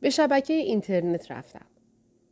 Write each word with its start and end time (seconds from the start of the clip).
به 0.00 0.10
شبکه 0.10 0.54
اینترنت 0.54 1.30
رفتم. 1.30 1.66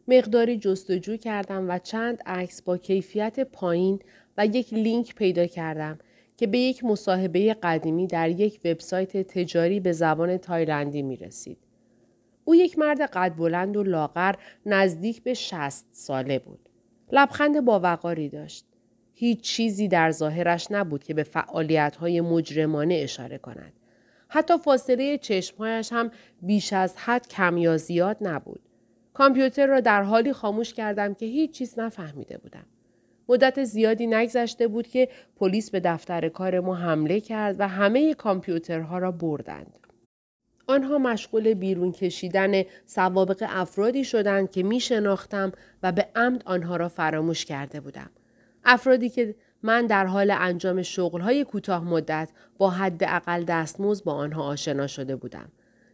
مقداری 0.08 0.58
جستجو 0.58 1.16
کردم 1.16 1.70
و 1.70 1.78
چند 1.78 2.22
عکس 2.26 2.62
با 2.62 2.76
کیفیت 2.76 3.40
پایین 3.40 4.00
و 4.38 4.46
یک 4.46 4.74
لینک 4.74 5.14
پیدا 5.14 5.46
کردم 5.46 5.98
که 6.36 6.46
به 6.46 6.58
یک 6.58 6.84
مصاحبه 6.84 7.54
قدیمی 7.54 8.06
در 8.06 8.30
یک 8.30 8.60
وبسایت 8.64 9.16
تجاری 9.16 9.80
به 9.80 9.92
زبان 9.92 10.36
تایلندی 10.36 11.02
می 11.02 11.16
رسید. 11.16 11.58
او 12.44 12.54
یک 12.54 12.78
مرد 12.78 13.00
قد 13.00 13.36
بلند 13.36 13.76
و 13.76 13.82
لاغر 13.82 14.34
نزدیک 14.66 15.22
به 15.22 15.34
شست 15.34 15.86
ساله 15.92 16.38
بود. 16.38 16.68
لبخند 17.12 17.60
باوقاری 17.60 18.28
داشت. 18.28 18.64
هیچ 19.14 19.40
چیزی 19.40 19.88
در 19.88 20.10
ظاهرش 20.10 20.66
نبود 20.70 21.04
که 21.04 21.14
به 21.14 21.22
فعالیت‌های 21.22 22.20
مجرمانه 22.20 22.94
اشاره 22.94 23.38
کند. 23.38 23.72
حتی 24.36 24.58
فاصله 24.58 25.18
چشمهایش 25.18 25.92
هم 25.92 26.10
بیش 26.42 26.72
از 26.72 26.96
حد 26.96 27.28
کم 27.28 27.56
یا 27.56 27.76
زیاد 27.76 28.16
نبود. 28.20 28.60
کامپیوتر 29.14 29.66
را 29.66 29.80
در 29.80 30.02
حالی 30.02 30.32
خاموش 30.32 30.74
کردم 30.74 31.14
که 31.14 31.26
هیچ 31.26 31.50
چیز 31.50 31.78
نفهمیده 31.78 32.38
بودم. 32.38 32.66
مدت 33.28 33.64
زیادی 33.64 34.06
نگذشته 34.06 34.68
بود 34.68 34.88
که 34.88 35.08
پلیس 35.36 35.70
به 35.70 35.80
دفتر 35.80 36.28
کار 36.28 36.60
ما 36.60 36.74
حمله 36.74 37.20
کرد 37.20 37.60
و 37.60 37.68
همه 37.68 38.14
کامپیوترها 38.14 38.98
را 38.98 39.10
بردند. 39.10 39.78
آنها 40.66 40.98
مشغول 40.98 41.54
بیرون 41.54 41.92
کشیدن 41.92 42.62
سوابق 42.86 43.44
افرادی 43.48 44.04
شدند 44.04 44.50
که 44.50 44.62
می 44.62 44.80
شناختم 44.80 45.52
و 45.82 45.92
به 45.92 46.08
عمد 46.16 46.42
آنها 46.46 46.76
را 46.76 46.88
فراموش 46.88 47.44
کرده 47.44 47.80
بودم. 47.80 48.10
افرادی 48.64 49.08
که 49.10 49.34
من 49.66 49.86
در 49.86 50.06
حال 50.06 50.30
انجام 50.30 50.82
شغلهای 50.82 51.44
کوتاه 51.44 51.84
مدت 51.84 52.30
با 52.58 52.70
حداقل 52.70 53.44
دستمزد 53.44 54.04
با 54.04 54.12
آنها 54.12 54.42
آشنا 54.44 54.86
شده 54.86 55.16
بودم. 55.16 55.48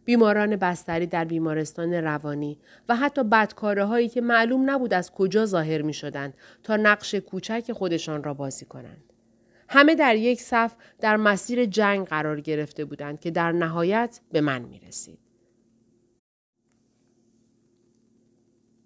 بیماران 0.05 0.55
بستری 0.55 1.05
در 1.05 1.25
بیمارستان 1.25 1.93
روانی 1.93 2.59
و 2.89 2.95
حتی 2.95 3.23
بدکاره 3.23 3.85
هایی 3.85 4.09
که 4.09 4.21
معلوم 4.21 4.69
نبود 4.69 4.93
از 4.93 5.11
کجا 5.11 5.45
ظاهر 5.45 5.81
می 5.81 5.93
شدند 5.93 6.33
تا 6.63 6.75
نقش 6.75 7.15
کوچک 7.15 7.71
خودشان 7.71 8.23
را 8.23 8.33
بازی 8.33 8.65
کنند. 8.65 9.13
همه 9.69 9.95
در 9.95 10.15
یک 10.15 10.41
صف 10.41 10.75
در 10.99 11.17
مسیر 11.17 11.65
جنگ 11.65 12.07
قرار 12.07 12.41
گرفته 12.41 12.85
بودند 12.85 13.19
که 13.19 13.31
در 13.31 13.51
نهایت 13.51 14.19
به 14.31 14.41
من 14.41 14.61
می 14.61 14.79
رسید. 14.79 15.19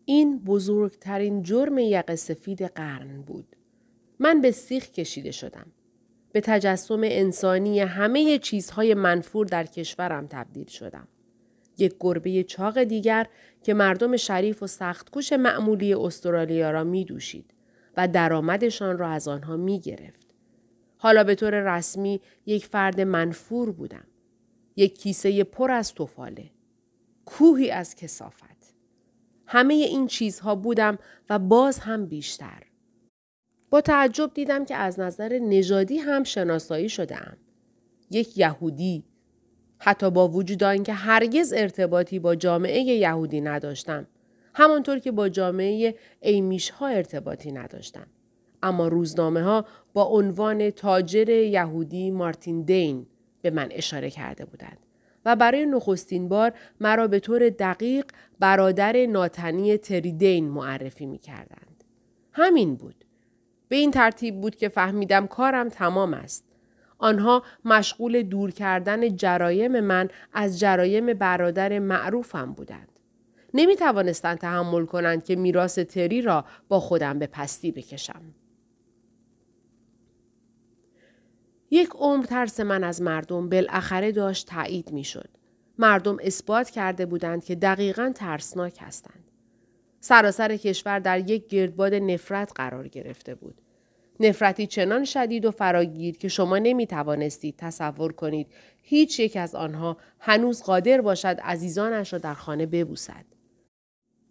این 0.06 0.40
بزرگترین 0.40 1.44
جرم 1.44 1.78
یق 1.78 2.16
سفید 2.16 2.64
قرن 2.64 3.22
بود. 3.22 3.56
من 4.20 4.42
به 4.42 4.52
سیخ 4.52 4.90
کشیده 4.90 5.32
شدم. 5.32 5.72
به 6.32 6.42
تجسم 6.42 7.02
انسانی 7.04 7.80
همه 7.80 8.38
چیزهای 8.38 8.94
منفور 8.94 9.46
در 9.46 9.66
کشورم 9.66 10.28
تبدیل 10.28 10.68
شدم. 10.68 11.08
یک 11.78 11.96
گربه 12.00 12.44
چاق 12.44 12.84
دیگر 12.84 13.28
که 13.64 13.74
مردم 13.74 14.18
شریف 14.18 14.64
و 14.64 14.68
سختکوش 14.68 15.34
معمولی 15.34 15.94
استرالیا 15.94 16.72
را 16.72 16.84
می 16.84 17.06
دوشید 17.06 17.54
و 17.98 18.08
درآمدشان 18.08 18.98
را 18.98 19.09
از 19.09 19.28
آنها 19.28 19.58
می 19.58 19.80
گرفت. 19.80 20.28
حالا 20.98 21.24
به 21.24 21.36
طور 21.36 21.78
رسمی 21.78 22.22
یک 22.46 22.66
فرد 22.66 23.02
منفور 23.02 23.72
بودم. 23.72 24.08
یک 24.76 25.00
کیسه 25.00 25.44
پر 25.44 25.72
از 25.72 25.94
توفاله. 25.94 26.50
کوهی 27.26 27.72
از 27.72 27.96
کسافت. 27.96 28.76
همه 29.46 29.74
این 29.74 30.08
چیزها 30.08 30.56
بودم 30.56 30.98
و 31.30 31.40
باز 31.40 31.80
هم 31.80 32.06
بیشتر. 32.06 32.67
با 33.70 33.82
تعجب 33.82 34.32
دیدم 34.34 34.66
که 34.66 34.76
از 34.76 35.00
نظر 35.00 35.40
نژادی 35.40 35.98
هم 35.98 36.23
شناسایی 36.23 36.90
شدم. 36.90 37.38
یک 38.12 38.38
یهودی 38.38 39.04
حتی 39.80 40.12
با 40.12 40.28
وجود 40.28 40.64
آنکه 40.64 40.94
هرگز 40.94 41.54
ارتباطی 41.54 42.20
با 42.20 42.36
جامعه 42.36 42.82
یهودی 42.82 43.42
نداشتم 43.42 44.08
همانطور 44.54 45.00
که 45.00 45.12
با 45.12 45.30
جامعه 45.30 45.96
ایمیش 46.22 46.70
ها 46.70 46.88
ارتباطی 46.88 47.52
نداشتم 47.52 48.08
اما 48.64 48.88
روزنامه 48.88 49.44
ها 49.44 49.66
با 49.94 50.03
عنوان 50.03 50.70
تاجر 50.70 51.30
یهودی 51.30 52.12
مارتین 52.12 52.62
دین 52.62 53.08
به 53.41 53.50
من 53.50 53.68
اشاره 53.72 54.09
کرده 54.09 54.46
بودند 54.46 54.78
و 55.25 55.36
برای 55.36 55.66
نخستین 55.66 56.30
بار 56.30 56.53
مرا 56.80 57.08
به 57.08 57.20
طور 57.20 57.50
دقیق 57.50 58.06
برادر 58.40 59.06
ناتنی 59.06 59.78
تریدین 59.78 60.50
معرفی 60.50 61.06
می 61.06 61.18
کردند. 61.18 61.84
همین 62.31 62.75
بود. 62.75 63.06
به 63.69 63.75
این 63.75 63.91
ترتیب 63.91 64.41
بود 64.41 64.55
که 64.55 64.69
فهمیدم 64.69 65.28
کارم 65.28 65.69
تمام 65.69 66.13
است. 66.13 66.44
آنها 66.97 67.44
مشغول 67.66 68.23
دور 68.23 68.51
کردن 68.51 69.16
جرایم 69.16 69.79
من 69.79 70.09
از 70.33 70.59
جرایم 70.59 71.13
برادر 71.13 71.79
معروفم 71.79 72.53
بودند. 72.53 73.00
نمی 73.53 73.75
توانستند 73.75 74.38
تحمل 74.38 74.85
کنند 74.85 75.23
که 75.23 75.35
میراث 75.35 75.79
تری 75.79 76.22
را 76.22 76.45
با 76.67 76.79
خودم 76.79 77.19
به 77.19 77.28
پستی 77.28 77.72
بکشم. 77.72 78.22
یک 81.72 81.89
عمر 81.95 82.25
ترس 82.25 82.59
من 82.59 82.84
از 82.84 83.01
مردم 83.01 83.49
بالاخره 83.49 84.11
داشت 84.11 84.47
تایید 84.47 84.91
می 84.91 85.03
شد. 85.03 85.29
مردم 85.78 86.17
اثبات 86.22 86.69
کرده 86.69 87.05
بودند 87.05 87.44
که 87.44 87.55
دقیقا 87.55 88.11
ترسناک 88.16 88.78
هستند. 88.81 89.27
سراسر 90.07 90.57
کشور 90.57 91.00
در 91.00 91.29
یک 91.29 91.47
گردباد 91.47 91.94
نفرت 91.94 92.51
قرار 92.56 92.88
گرفته 92.88 93.35
بود. 93.35 93.62
نفرتی 94.19 94.68
چنان 94.68 95.06
شدید 95.06 95.45
و 95.45 95.51
فراگیر 95.51 96.18
که 96.18 96.28
شما 96.28 96.57
نمی 96.57 96.88
توانستید 96.88 97.56
تصور 97.57 98.12
کنید 98.12 98.47
هیچ 98.81 99.19
یک 99.19 99.38
از 99.38 99.56
آنها 99.56 99.97
هنوز 100.19 100.63
قادر 100.63 101.01
باشد 101.01 101.40
عزیزانش 101.44 102.13
را 102.13 102.19
در 102.19 102.34
خانه 102.34 102.66
ببوسد. 102.66 103.25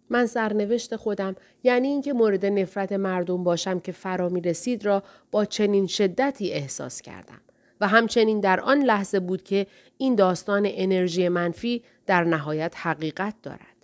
من 0.09 0.25
سرنوشت 0.25 0.95
خودم 0.95 1.35
یعنی 1.63 1.87
اینکه 1.87 2.13
مورد 2.13 2.45
نفرت 2.45 2.91
مردم 2.91 3.43
باشم 3.43 3.79
که 3.79 3.91
فرا 3.91 4.29
می 4.29 4.41
رسید 4.41 4.85
را 4.85 5.03
با 5.31 5.45
چنین 5.45 5.87
شدتی 5.87 6.51
احساس 6.51 7.01
کردم 7.01 7.41
و 7.81 7.87
همچنین 7.87 8.39
در 8.39 8.59
آن 8.59 8.79
لحظه 8.79 9.19
بود 9.19 9.43
که 9.43 9.67
این 9.97 10.15
داستان 10.15 10.67
انرژی 10.69 11.29
منفی 11.29 11.83
در 12.05 12.23
نهایت 12.23 12.73
حقیقت 12.77 13.35
دارد. 13.43 13.76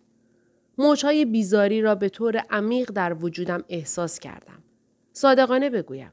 موجهای 0.78 1.25
بیزاری 1.25 1.81
را 1.81 1.95
به 1.95 2.09
طور 2.09 2.38
عمیق 2.38 2.91
در 2.91 3.13
وجودم 3.13 3.63
احساس 3.69 4.19
کردم. 4.19 4.63
صادقانه 5.13 5.69
بگویم. 5.69 6.11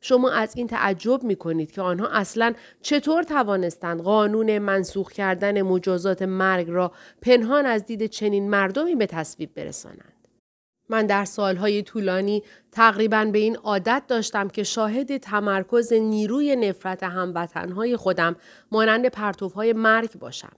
شما 0.00 0.30
از 0.30 0.56
این 0.56 0.66
تعجب 0.66 1.22
می 1.22 1.36
کنید 1.36 1.70
که 1.70 1.82
آنها 1.82 2.08
اصلا 2.08 2.54
چطور 2.82 3.22
توانستند 3.22 4.00
قانون 4.00 4.58
منسوخ 4.58 5.12
کردن 5.12 5.62
مجازات 5.62 6.22
مرگ 6.22 6.70
را 6.70 6.92
پنهان 7.22 7.66
از 7.66 7.86
دید 7.86 8.06
چنین 8.06 8.50
مردمی 8.50 8.94
به 8.94 9.06
تصویب 9.06 9.54
برسانند. 9.54 10.28
من 10.88 11.06
در 11.06 11.24
سالهای 11.24 11.82
طولانی 11.82 12.42
تقریبا 12.72 13.24
به 13.24 13.38
این 13.38 13.56
عادت 13.56 14.02
داشتم 14.08 14.48
که 14.48 14.62
شاهد 14.62 15.16
تمرکز 15.16 15.92
نیروی 15.92 16.56
نفرت 16.56 17.02
هموطنهای 17.02 17.96
خودم 17.96 18.36
مانند 18.72 19.06
پرتوهای 19.06 19.72
مرگ 19.72 20.18
باشم. 20.18 20.52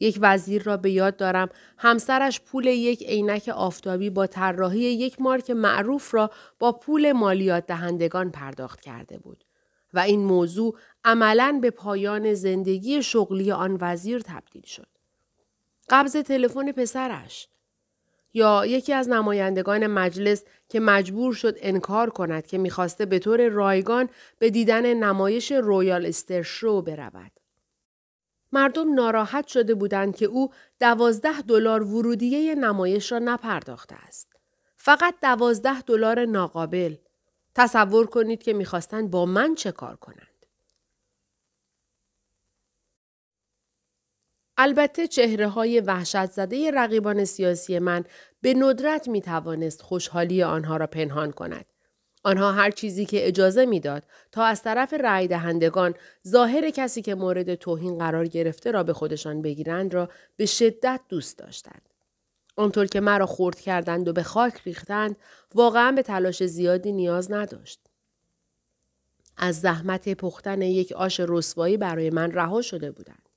یک 0.00 0.18
وزیر 0.20 0.62
را 0.62 0.76
به 0.76 0.90
یاد 0.90 1.16
دارم 1.16 1.48
همسرش 1.78 2.40
پول 2.40 2.66
یک 2.66 3.02
عینک 3.02 3.48
آفتابی 3.48 4.10
با 4.10 4.26
طراحی 4.26 4.80
یک 4.80 5.20
مارک 5.20 5.50
معروف 5.50 6.14
را 6.14 6.30
با 6.58 6.72
پول 6.72 7.12
مالیات 7.12 7.66
دهندگان 7.66 8.30
پرداخت 8.30 8.80
کرده 8.80 9.18
بود 9.18 9.44
و 9.94 9.98
این 9.98 10.20
موضوع 10.20 10.76
عملا 11.04 11.58
به 11.62 11.70
پایان 11.70 12.34
زندگی 12.34 13.02
شغلی 13.02 13.52
آن 13.52 13.78
وزیر 13.80 14.20
تبدیل 14.20 14.62
شد. 14.62 14.88
قبض 15.90 16.16
تلفن 16.16 16.72
پسرش 16.72 17.48
یا 18.34 18.66
یکی 18.66 18.92
از 18.92 19.08
نمایندگان 19.08 19.86
مجلس 19.86 20.44
که 20.68 20.80
مجبور 20.80 21.34
شد 21.34 21.56
انکار 21.60 22.10
کند 22.10 22.46
که 22.46 22.58
می‌خواسته 22.58 23.06
به 23.06 23.18
طور 23.18 23.48
رایگان 23.48 24.08
به 24.38 24.50
دیدن 24.50 24.94
نمایش 24.94 25.52
رویال 25.52 26.06
استر 26.06 26.42
شو 26.42 26.82
برود. 26.82 27.37
مردم 28.52 28.94
ناراحت 28.94 29.46
شده 29.46 29.74
بودند 29.74 30.16
که 30.16 30.24
او 30.24 30.52
دوازده 30.80 31.40
دلار 31.42 31.82
ورودیه 31.82 32.54
نمایش 32.54 33.12
را 33.12 33.18
نپرداخته 33.18 33.94
است. 33.94 34.32
فقط 34.76 35.14
دوازده 35.22 35.80
دلار 35.82 36.24
ناقابل. 36.24 36.96
تصور 37.54 38.06
کنید 38.06 38.42
که 38.42 38.52
می‌خواستند 38.52 39.10
با 39.10 39.26
من 39.26 39.54
چه 39.54 39.72
کار 39.72 39.96
کنند. 39.96 40.28
البته 44.60 45.06
چهره 45.06 45.48
های 45.48 45.80
وحشت 45.80 46.26
زده 46.26 46.70
رقیبان 46.70 47.24
سیاسی 47.24 47.78
من 47.78 48.04
به 48.40 48.54
ندرت 48.54 49.08
می 49.08 49.20
توانست 49.20 49.82
خوشحالی 49.82 50.42
آنها 50.42 50.76
را 50.76 50.86
پنهان 50.86 51.32
کند. 51.32 51.66
آنها 52.28 52.52
هر 52.52 52.70
چیزی 52.70 53.06
که 53.06 53.28
اجازه 53.28 53.66
می‌داد 53.66 54.02
تا 54.32 54.44
از 54.44 54.62
طرف 54.62 54.94
رأی 54.94 55.28
دهندگان 55.28 55.94
ظاهر 56.28 56.70
کسی 56.70 57.02
که 57.02 57.14
مورد 57.14 57.54
توهین 57.54 57.98
قرار 57.98 58.26
گرفته 58.26 58.70
را 58.70 58.82
به 58.82 58.92
خودشان 58.92 59.42
بگیرند 59.42 59.94
را 59.94 60.08
به 60.36 60.46
شدت 60.46 61.00
دوست 61.08 61.38
داشتند. 61.38 61.82
آنطور 62.56 62.86
که 62.86 63.00
مرا 63.00 63.26
خورد 63.26 63.60
کردند 63.60 64.08
و 64.08 64.12
به 64.12 64.22
خاک 64.22 64.60
ریختند 64.64 65.16
واقعا 65.54 65.92
به 65.92 66.02
تلاش 66.02 66.44
زیادی 66.44 66.92
نیاز 66.92 67.32
نداشت. 67.32 67.80
از 69.36 69.60
زحمت 69.60 70.08
پختن 70.08 70.62
یک 70.62 70.92
آش 70.92 71.20
رسوایی 71.28 71.76
برای 71.76 72.10
من 72.10 72.32
رها 72.32 72.62
شده 72.62 72.90
بودند. 72.90 73.27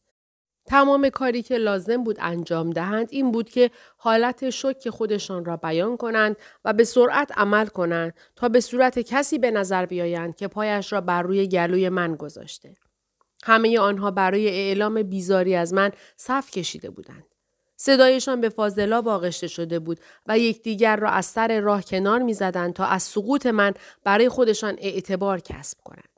تمام 0.65 1.09
کاری 1.09 1.41
که 1.41 1.57
لازم 1.57 2.03
بود 2.03 2.17
انجام 2.19 2.69
دهند 2.69 3.07
این 3.11 3.31
بود 3.31 3.49
که 3.49 3.71
حالت 3.97 4.49
شک 4.49 4.89
خودشان 4.89 5.45
را 5.45 5.57
بیان 5.57 5.97
کنند 5.97 6.35
و 6.65 6.73
به 6.73 6.83
سرعت 6.83 7.37
عمل 7.37 7.65
کنند 7.65 8.13
تا 8.35 8.49
به 8.49 8.59
صورت 8.59 8.99
کسی 8.99 9.37
به 9.37 9.51
نظر 9.51 9.85
بیایند 9.85 10.35
که 10.35 10.47
پایش 10.47 10.93
را 10.93 11.01
بر 11.01 11.21
روی 11.21 11.47
گلوی 11.47 11.89
من 11.89 12.15
گذاشته. 12.15 12.75
همه 13.43 13.79
آنها 13.79 14.11
برای 14.11 14.47
اعلام 14.47 15.03
بیزاری 15.03 15.55
از 15.55 15.73
من 15.73 15.91
صف 16.17 16.51
کشیده 16.51 16.89
بودند. 16.89 17.25
صدایشان 17.77 18.41
به 18.41 18.49
فاضلا 18.49 19.01
باغشته 19.01 19.47
شده 19.47 19.79
بود 19.79 19.99
و 20.27 20.37
یکدیگر 20.37 20.95
را 20.95 21.09
از 21.09 21.25
سر 21.25 21.59
راه 21.59 21.83
کنار 21.83 22.19
می‌زدند 22.19 22.73
تا 22.73 22.85
از 22.85 23.03
سقوط 23.03 23.45
من 23.45 23.73
برای 24.03 24.29
خودشان 24.29 24.75
اعتبار 24.77 25.39
کسب 25.39 25.77
کنند. 25.83 26.10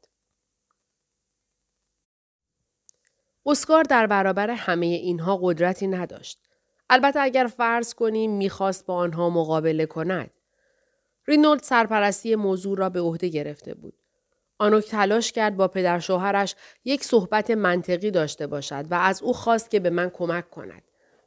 اسکار 3.45 3.84
در 3.84 4.07
برابر 4.07 4.50
همه 4.50 4.86
اینها 4.86 5.40
قدرتی 5.42 5.88
نداشت. 5.88 6.40
البته 6.90 7.19
اگر 7.19 7.48
فرض 7.57 7.94
کنیم 7.94 8.31
می‌خواست 8.31 8.86
با 8.86 8.95
آنها 8.95 9.30
مقابله 9.30 9.86
کند. 9.86 10.31
رینولد 11.28 11.62
سرپرستی 11.63 12.36
موضوع 12.36 12.78
را 12.78 12.90
به 12.90 13.01
عهده 13.01 13.28
گرفته 13.28 13.74
بود. 13.74 13.94
آنوک 14.60 14.86
تلاش 14.86 15.31
کرد 15.31 15.57
با 15.57 15.68
پدر 15.68 16.00
شوهرش 16.00 16.56
یک 16.86 17.04
صحبت 17.04 17.51
منطقی 17.51 18.12
داشته 18.12 18.48
باشد 18.48 18.86
و 18.92 18.94
از 18.95 19.24
او 19.24 19.34
خواست 19.34 19.69
که 19.69 19.80
به 19.80 19.90
من 19.90 20.10
کمک 20.10 20.50
کند. 20.50 20.84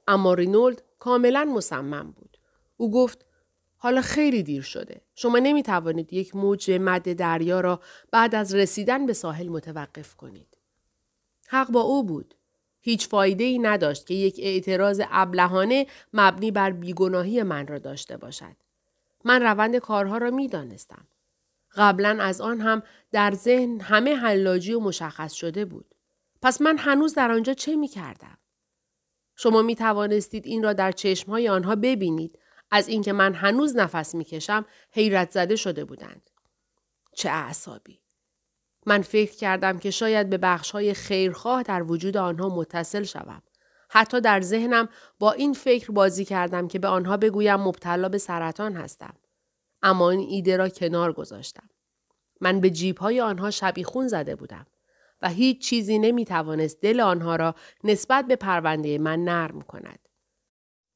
اما 0.08 0.34
رینولد 0.34 0.82
کاملا 0.98 1.44
مصمم 1.44 2.10
بود. 2.10 2.38
او 2.76 2.90
گفت 2.90 3.26
حالا 3.76 4.00
خیلی 4.00 4.42
دیر 4.42 4.62
شده. 4.62 5.00
شما 5.14 5.38
نمی 5.38 5.62
توانید 5.62 6.12
یک 6.12 6.36
موج 6.36 6.70
مد 6.80 7.12
دریا 7.12 7.60
را 7.60 7.80
بعد 8.12 8.34
از 8.34 8.54
رسیدن 8.54 9.06
به 9.06 9.12
ساحل 9.12 9.48
متوقف 9.48 10.14
کنید. 10.14 10.55
حق 11.48 11.70
با 11.70 11.80
او 11.80 12.04
بود. 12.04 12.34
هیچ 12.80 13.08
فایده 13.08 13.44
ای 13.44 13.58
نداشت 13.58 14.06
که 14.06 14.14
یک 14.14 14.40
اعتراض 14.42 15.00
ابلهانه 15.10 15.86
مبنی 16.12 16.50
بر 16.50 16.70
بیگناهی 16.70 17.42
من 17.42 17.66
را 17.66 17.78
داشته 17.78 18.16
باشد. 18.16 18.56
من 19.24 19.42
روند 19.42 19.76
کارها 19.76 20.18
را 20.18 20.30
می 20.30 20.48
دانستم. 20.48 21.06
قبلا 21.76 22.18
از 22.20 22.40
آن 22.40 22.60
هم 22.60 22.82
در 23.12 23.34
ذهن 23.34 23.80
همه 23.80 24.14
حلاجی 24.14 24.72
و 24.72 24.80
مشخص 24.80 25.32
شده 25.32 25.64
بود. 25.64 25.94
پس 26.42 26.60
من 26.60 26.78
هنوز 26.78 27.14
در 27.14 27.30
آنجا 27.32 27.54
چه 27.54 27.76
می 27.76 27.88
کردم؟ 27.88 28.38
شما 29.36 29.62
می 29.62 29.74
توانستید 29.74 30.46
این 30.46 30.62
را 30.62 30.72
در 30.72 30.92
چشمهای 30.92 31.48
آنها 31.48 31.76
ببینید 31.76 32.38
از 32.70 32.88
اینکه 32.88 33.12
من 33.12 33.34
هنوز 33.34 33.76
نفس 33.76 34.14
می 34.14 34.24
کشم 34.24 34.64
حیرت 34.92 35.30
زده 35.30 35.56
شده 35.56 35.84
بودند. 35.84 36.30
چه 37.14 37.30
اعصابی. 37.30 38.00
من 38.86 39.02
فکر 39.02 39.36
کردم 39.36 39.78
که 39.78 39.90
شاید 39.90 40.30
به 40.30 40.38
بخشهای 40.38 40.94
خیرخواه 40.94 41.62
در 41.62 41.82
وجود 41.82 42.16
آنها 42.16 42.48
متصل 42.48 43.02
شوم. 43.02 43.42
حتی 43.88 44.20
در 44.20 44.40
ذهنم 44.40 44.88
با 45.18 45.32
این 45.32 45.52
فکر 45.52 45.92
بازی 45.92 46.24
کردم 46.24 46.68
که 46.68 46.78
به 46.78 46.88
آنها 46.88 47.16
بگویم 47.16 47.60
مبتلا 47.60 48.08
به 48.08 48.18
سرطان 48.18 48.72
هستم. 48.72 49.14
اما 49.82 50.10
این 50.10 50.20
ایده 50.20 50.56
را 50.56 50.68
کنار 50.68 51.12
گذاشتم. 51.12 51.68
من 52.40 52.60
به 52.60 52.70
جیبهای 52.70 53.20
آنها 53.20 53.50
شبیخون 53.50 54.08
زده 54.08 54.36
بودم 54.36 54.66
و 55.22 55.28
هیچ 55.28 55.68
چیزی 55.68 55.98
نمی 55.98 56.24
توانست 56.24 56.80
دل 56.80 57.00
آنها 57.00 57.36
را 57.36 57.54
نسبت 57.84 58.26
به 58.26 58.36
پرونده 58.36 58.98
من 58.98 59.24
نرم 59.24 59.60
کند. 59.62 59.98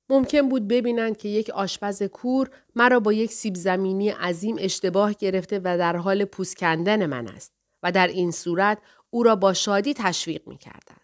ممکن 0.08 0.48
بود 0.48 0.68
ببینند 0.68 1.16
که 1.16 1.28
یک 1.28 1.50
آشپز 1.50 2.02
کور 2.02 2.50
مرا 2.76 3.00
با 3.00 3.12
یک 3.12 3.32
سیب 3.32 3.54
زمینی 3.54 4.08
عظیم 4.08 4.56
اشتباه 4.58 5.12
گرفته 5.12 5.58
و 5.58 5.78
در 5.78 5.96
حال 5.96 6.24
پوست 6.24 6.56
کندن 6.56 7.06
من 7.06 7.28
است 7.28 7.59
و 7.82 7.92
در 7.92 8.06
این 8.06 8.30
صورت 8.30 8.78
او 9.10 9.22
را 9.22 9.36
با 9.36 9.52
شادی 9.52 9.94
تشویق 9.94 10.48
می 10.48 10.58
کردند. 10.58 11.00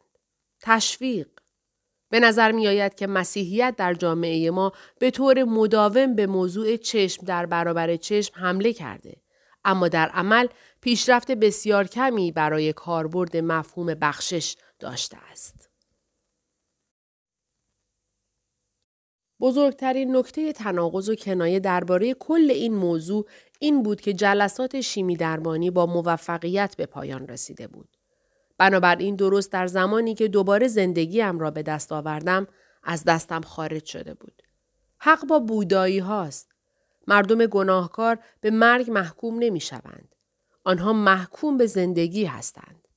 تشویق 0.61 1.29
به 2.11 2.21
نظر 2.21 2.53
می 2.53 2.69
آید 2.69 2.95
که 2.95 3.07
مسیحیت 3.07 3.75
در 3.77 3.95
جامعه 3.95 4.51
ما 4.51 4.73
به 4.99 5.11
طور 5.11 5.45
مداوم 5.45 6.15
به 6.15 6.27
موضوع 6.27 6.77
چشم 6.77 7.27
در 7.27 7.47
برابر 7.47 7.97
چشم 7.97 8.35
حمله 8.37 8.73
کرده. 8.73 9.17
اما 9.65 9.89
در 9.89 10.09
عمل 10.09 10.47
پیشرفت 10.81 11.31
بسیار 11.31 11.87
کمی 11.87 12.33
برای 12.33 12.73
کاربرد 12.73 13.37
مفهوم 13.37 13.95
بخشش 13.95 14.57
داشته 14.79 15.17
است. 15.31 15.71
بزرگترین 19.41 20.17
نکته 20.17 20.53
تناقض 20.53 21.09
و 21.09 21.15
کنایه 21.15 21.61
درباره 21.61 22.15
کل 22.15 22.51
این 22.51 22.75
موضوع 22.75 23.27
این 23.59 23.83
بود 23.83 24.01
که 24.01 24.13
جلسات 24.13 24.81
شیمی 24.81 25.17
درمانی 25.17 25.71
با 25.71 25.87
موفقیت 25.87 26.77
به 26.77 26.87
پایان 26.87 27.29
رسیده 27.29 27.67
بود. 27.67 27.89
بنابراین 28.59 29.17
درست 29.17 29.53
در 29.53 29.67
زمانی 29.67 30.15
که 30.15 30.29
دوباره 30.29 30.69
زندگیم 30.69 31.39
را 31.39 31.51
به 31.51 31.63
دست 31.63 31.93
آوردم 31.93 32.47
از 32.83 33.05
دستم 33.05 33.41
خارج 33.41 33.85
شده 33.85 34.15
بود. 34.15 34.43
حق 34.99 35.27
با 35.27 35.39
بودایی 35.39 35.99
هاست. 35.99 36.49
مردم 37.07 37.47
گناهکار 37.47 38.19
به 38.41 38.51
مرگ 38.51 38.91
محکوم 38.91 39.39
نمی 39.39 39.61
شوند. 39.61 40.15
آنها 40.65 40.93
محکوم 40.93 41.57
به 41.57 41.67
زندگی 41.67 42.25
هستند. 42.25 42.89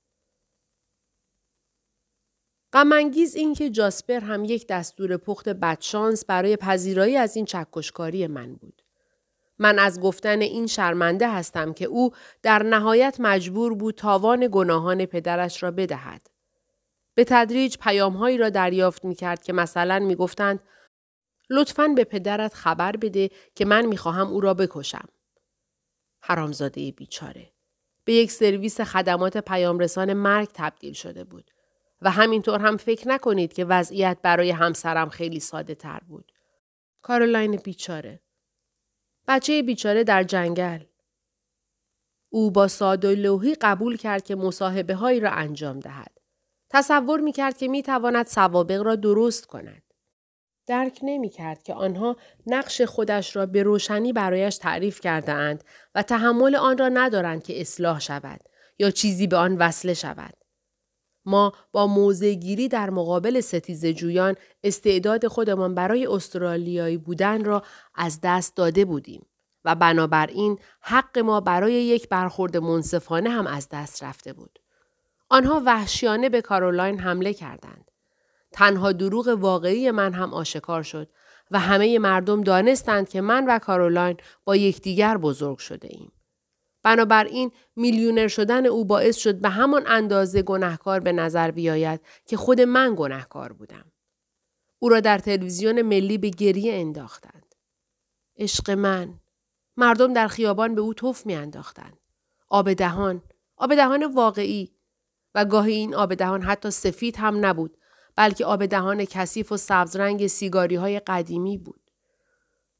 غمانگیز 2.73 3.35
این 3.35 3.53
که 3.53 3.69
جاسپر 3.69 4.19
هم 4.19 4.45
یک 4.45 4.67
دستور 4.67 5.17
پخت 5.17 5.49
بدشانس 5.49 6.25
برای 6.25 6.57
پذیرایی 6.57 7.17
از 7.17 7.35
این 7.35 7.45
چکشکاری 7.45 8.27
من 8.27 8.55
بود. 8.55 8.81
من 9.59 9.79
از 9.79 10.01
گفتن 10.01 10.41
این 10.41 10.67
شرمنده 10.67 11.29
هستم 11.29 11.73
که 11.73 11.85
او 11.85 12.11
در 12.43 12.63
نهایت 12.63 13.17
مجبور 13.19 13.73
بود 13.73 13.95
تاوان 13.95 14.49
گناهان 14.51 15.05
پدرش 15.05 15.63
را 15.63 15.71
بدهد. 15.71 16.29
به 17.15 17.23
تدریج 17.23 17.77
پیامهایی 17.77 18.37
را 18.37 18.49
دریافت 18.49 19.05
می 19.05 19.15
کرد 19.15 19.43
که 19.43 19.53
مثلا 19.53 19.99
می 19.99 20.15
گفتند 20.15 20.59
لطفا 21.49 21.87
به 21.87 22.03
پدرت 22.03 22.53
خبر 22.53 22.91
بده 22.91 23.29
که 23.55 23.65
من 23.65 23.85
می 23.85 23.97
خواهم 23.97 24.27
او 24.27 24.41
را 24.41 24.53
بکشم. 24.53 25.07
حرامزاده 26.21 26.91
بیچاره. 26.91 27.51
به 28.05 28.13
یک 28.13 28.31
سرویس 28.31 28.81
خدمات 28.81 29.37
پیامرسان 29.37 30.13
مرگ 30.13 30.49
تبدیل 30.53 30.93
شده 30.93 31.23
بود. 31.23 31.51
و 32.01 32.11
همینطور 32.11 32.59
هم 32.59 32.77
فکر 32.77 33.07
نکنید 33.07 33.53
که 33.53 33.65
وضعیت 33.65 34.17
برای 34.23 34.51
همسرم 34.51 35.09
خیلی 35.09 35.39
ساده 35.39 35.75
تر 35.75 35.99
بود. 36.07 36.31
کارولاین 37.01 37.55
بیچاره. 37.55 38.19
بچه 39.29 39.63
بیچاره 39.63 40.03
در 40.03 40.23
جنگل. 40.23 40.79
او 42.29 42.51
با 42.51 42.67
ساد 42.67 43.05
و 43.05 43.15
لوحی 43.15 43.55
قبول 43.55 43.97
کرد 43.97 44.23
که 44.23 44.35
مصاحبه 44.35 44.95
هایی 44.95 45.19
را 45.19 45.31
انجام 45.31 45.79
دهد. 45.79 46.17
تصور 46.69 47.19
می 47.19 47.31
کرد 47.31 47.57
که 47.57 47.67
می 47.67 47.83
تواند 47.83 48.25
سوابق 48.25 48.81
را 48.81 48.95
درست 48.95 49.45
کند. 49.45 49.83
درک 50.67 50.99
نمی 51.03 51.29
کرد 51.29 51.63
که 51.63 51.73
آنها 51.73 52.15
نقش 52.47 52.81
خودش 52.81 53.35
را 53.35 53.45
به 53.45 53.63
روشنی 53.63 54.13
برایش 54.13 54.57
تعریف 54.57 54.99
کرده 55.01 55.31
اند 55.31 55.63
و 55.95 56.03
تحمل 56.03 56.55
آن 56.55 56.77
را 56.77 56.89
ندارند 56.89 57.43
که 57.43 57.61
اصلاح 57.61 57.99
شود 57.99 58.39
یا 58.79 58.91
چیزی 58.91 59.27
به 59.27 59.37
آن 59.37 59.57
وصله 59.57 59.93
شود. 59.93 60.33
ما 61.25 61.53
با 61.71 61.87
موزگیری 61.87 62.67
در 62.67 62.89
مقابل 62.89 63.41
ستیز 63.41 63.85
جویان 63.85 64.35
استعداد 64.63 65.27
خودمان 65.27 65.75
برای 65.75 66.07
استرالیایی 66.07 66.97
بودن 66.97 67.45
را 67.45 67.63
از 67.95 68.19
دست 68.23 68.55
داده 68.55 68.85
بودیم 68.85 69.25
و 69.65 69.75
بنابراین 69.75 70.59
حق 70.81 71.19
ما 71.19 71.41
برای 71.41 71.73
یک 71.73 72.09
برخورد 72.09 72.57
منصفانه 72.57 73.29
هم 73.29 73.47
از 73.47 73.69
دست 73.69 74.03
رفته 74.03 74.33
بود. 74.33 74.59
آنها 75.29 75.61
وحشیانه 75.65 76.29
به 76.29 76.41
کارولاین 76.41 76.99
حمله 76.99 77.33
کردند. 77.33 77.91
تنها 78.51 78.91
دروغ 78.91 79.27
واقعی 79.27 79.91
من 79.91 80.13
هم 80.13 80.33
آشکار 80.33 80.83
شد 80.83 81.09
و 81.51 81.59
همه 81.59 81.99
مردم 81.99 82.41
دانستند 82.41 83.09
که 83.09 83.21
من 83.21 83.45
و 83.47 83.59
کارولاین 83.59 84.17
با 84.43 84.55
یکدیگر 84.55 85.17
بزرگ 85.17 85.57
شده 85.57 85.87
ایم. 85.91 86.11
بنابراین 86.83 87.51
میلیونر 87.75 88.27
شدن 88.27 88.65
او 88.65 88.85
باعث 88.85 89.17
شد 89.17 89.41
به 89.41 89.49
همان 89.49 89.83
اندازه 89.87 90.41
گناهکار 90.41 90.99
به 90.99 91.11
نظر 91.11 91.51
بیاید 91.51 92.01
که 92.25 92.37
خود 92.37 92.61
من 92.61 92.95
گناهکار 92.97 93.53
بودم. 93.53 93.91
او 94.79 94.89
را 94.89 94.99
در 94.99 95.17
تلویزیون 95.17 95.81
ملی 95.81 96.17
به 96.17 96.29
گریه 96.29 96.73
انداختند. 96.73 97.55
عشق 98.37 98.71
من. 98.71 99.19
مردم 99.77 100.13
در 100.13 100.27
خیابان 100.27 100.75
به 100.75 100.81
او 100.81 100.93
توف 100.93 101.25
می 101.25 101.35
انداختند. 101.35 101.97
آب 102.49 102.73
دهان. 102.73 103.21
آب 103.57 103.75
دهان 103.75 104.13
واقعی. 104.13 104.71
و 105.35 105.45
گاهی 105.45 105.73
این 105.73 105.95
آب 105.95 106.13
دهان 106.13 106.41
حتی 106.41 106.71
سفید 106.71 107.17
هم 107.17 107.45
نبود 107.45 107.77
بلکه 108.15 108.45
آب 108.45 108.65
دهان 108.65 109.05
کثیف 109.05 109.51
و 109.51 109.57
سبز 109.57 109.95
رنگ 109.95 110.27
سیگاری 110.27 110.75
های 110.75 110.99
قدیمی 110.99 111.57
بود. 111.57 111.91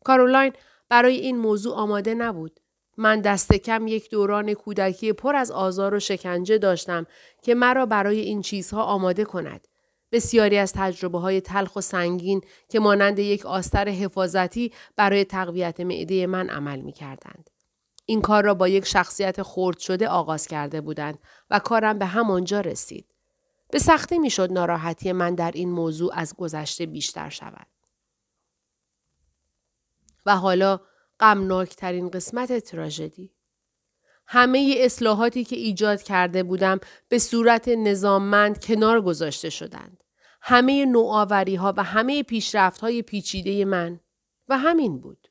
کارولاین 0.06 0.54
برای 0.90 1.16
این 1.16 1.38
موضوع 1.38 1.76
آماده 1.76 2.14
نبود 2.14 2.60
من 3.00 3.22
دست 3.22 3.54
کم 3.54 3.88
یک 3.88 4.10
دوران 4.10 4.54
کودکی 4.54 5.14
پر 5.14 5.36
از 5.36 5.52
آزار 5.52 5.94
و 5.94 6.00
شکنجه 6.00 6.58
داشتم 6.58 7.06
که 7.42 7.56
مرا 7.56 7.86
برای 7.86 8.20
این 8.20 8.42
چیزها 8.42 8.84
آماده 8.84 9.26
کند. 9.26 9.68
بسیاری 10.12 10.58
از 10.58 10.74
تجربه 10.74 11.20
های 11.20 11.42
تلخ 11.42 11.76
و 11.76 11.82
سنگین 11.82 12.42
که 12.70 12.80
مانند 12.80 13.20
یک 13.20 13.46
آستر 13.46 13.90
حفاظتی 13.90 14.74
برای 14.96 15.26
تقویت 15.26 15.80
معده 15.80 16.28
من 16.28 16.50
عمل 16.50 16.82
می 16.82 16.92
کردند. 16.92 17.50
این 18.06 18.22
کار 18.22 18.44
را 18.44 18.54
با 18.54 18.68
یک 18.68 18.86
شخصیت 18.86 19.44
خرد 19.44 19.78
شده 19.78 20.08
آغاز 20.08 20.48
کرده 20.48 20.82
بودند 20.82 21.20
و 21.50 21.60
کارم 21.60 22.00
به 22.00 22.06
همانجا 22.06 22.62
رسید. 22.62 23.06
به 23.72 23.80
سختی 23.80 24.20
می‌شد 24.20 24.52
ناراحتی 24.52 25.12
من 25.12 25.36
در 25.36 25.52
این 25.52 25.70
موضوع 25.70 26.12
از 26.14 26.36
گذشته 26.36 26.86
بیشتر 26.86 27.30
شود. 27.30 27.68
و 30.26 30.38
حالا 30.38 30.80
غمناکترین 31.20 32.10
قسمت 32.10 32.60
تراژدی. 32.60 33.34
همه 34.28 34.76
اصلاحاتی 34.78 35.44
که 35.44 35.56
ایجاد 35.56 36.02
کرده 36.02 36.44
بودم 36.44 36.80
به 37.10 37.20
صورت 37.20 37.68
نظاممند 37.68 38.66
کنار 38.66 39.02
گذاشته 39.02 39.50
شدند. 39.50 40.04
همه 40.42 40.86
نوآوری 40.86 41.56
ها 41.56 41.74
و 41.78 41.84
همه 41.84 42.24
پیشرفت 42.24 42.82
های 42.82 43.02
پیچیده 43.02 43.66
من 43.66 44.00
و 44.50 44.58
همین 44.58 45.00
بود. 45.00 45.28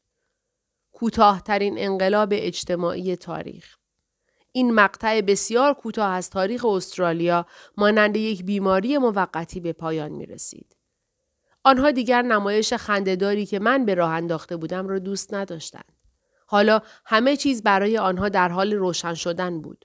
کوتاهترین 0.92 1.74
انقلاب 1.78 2.28
اجتماعی 2.32 3.16
تاریخ. 3.16 3.76
این 4.52 4.74
مقطع 4.74 5.20
بسیار 5.20 5.74
کوتاه 5.74 6.10
از 6.10 6.30
تاریخ 6.30 6.64
استرالیا 6.64 7.46
مانند 7.76 8.16
یک 8.16 8.44
بیماری 8.44 8.98
موقتی 8.98 9.60
به 9.60 9.72
پایان 9.72 10.12
می 10.12 10.26
رسید. 10.26 10.77
آنها 11.68 11.90
دیگر 11.90 12.22
نمایش 12.22 12.72
خندهداری 12.72 13.46
که 13.46 13.58
من 13.58 13.84
به 13.84 13.94
راه 13.94 14.10
انداخته 14.10 14.56
بودم 14.56 14.88
را 14.88 14.98
دوست 14.98 15.34
نداشتند. 15.34 15.92
حالا 16.46 16.80
همه 17.04 17.36
چیز 17.36 17.62
برای 17.62 17.98
آنها 17.98 18.28
در 18.28 18.48
حال 18.48 18.72
روشن 18.72 19.14
شدن 19.14 19.60
بود. 19.60 19.84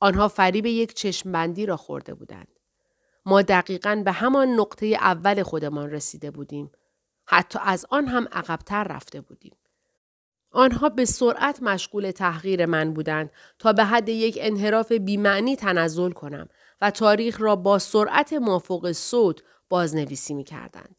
آنها 0.00 0.28
فریب 0.28 0.66
یک 0.66 0.94
چشمبندی 0.94 1.66
را 1.66 1.76
خورده 1.76 2.14
بودند. 2.14 2.48
ما 3.26 3.42
دقیقا 3.42 4.02
به 4.04 4.12
همان 4.12 4.48
نقطه 4.48 4.86
اول 4.86 5.42
خودمان 5.42 5.90
رسیده 5.90 6.30
بودیم. 6.30 6.70
حتی 7.26 7.58
از 7.62 7.86
آن 7.90 8.06
هم 8.06 8.28
عقبتر 8.32 8.84
رفته 8.84 9.20
بودیم. 9.20 9.56
آنها 10.52 10.88
به 10.88 11.04
سرعت 11.04 11.62
مشغول 11.62 12.10
تحقیر 12.10 12.66
من 12.66 12.94
بودند 12.94 13.30
تا 13.58 13.72
به 13.72 13.84
حد 13.84 14.08
یک 14.08 14.38
انحراف 14.40 14.92
بیمعنی 14.92 15.56
تنزل 15.56 16.10
کنم 16.10 16.48
و 16.80 16.90
تاریخ 16.90 17.40
را 17.40 17.56
با 17.56 17.78
سرعت 17.78 18.32
مافوق 18.32 18.92
صوت 18.92 19.42
بازنویسی 19.68 20.34
می 20.34 20.44
کردند. 20.44 20.96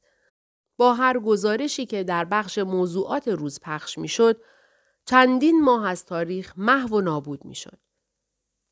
با 0.82 0.94
هر 0.94 1.20
گزارشی 1.20 1.86
که 1.86 2.04
در 2.04 2.26
بخش 2.26 2.58
موضوعات 2.58 3.28
روز 3.28 3.60
پخش 3.60 3.98
می 3.98 4.08
شد، 4.08 4.42
چندین 5.06 5.62
ماه 5.62 5.88
از 5.88 6.06
تاریخ 6.06 6.54
محو 6.58 6.98
و 6.98 7.02
نابود 7.02 7.46
می 7.46 7.56
شد. 7.56 7.78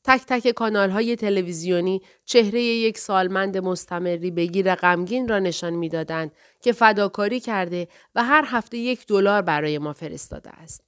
تک 0.04 0.22
تک 0.28 0.52
کانال 0.52 0.90
های 0.90 1.16
تلویزیونی 1.16 2.02
چهره 2.26 2.62
یک 2.62 2.98
سالمند 2.98 3.58
مستمری 3.58 4.32
بگیر 4.32 4.76
غمگین 4.76 5.28
را 5.28 5.40
نشان 5.40 5.74
می‌دادند 5.74 6.32
که 6.62 6.72
فداکاری 6.72 7.40
کرده 7.40 7.88
و 8.16 8.24
هر 8.24 8.44
هفته 8.48 8.78
یک 8.78 9.08
دلار 9.08 9.42
برای 9.42 9.78
ما 9.78 9.94
فرستاده 9.94 10.50
است. 10.50 10.84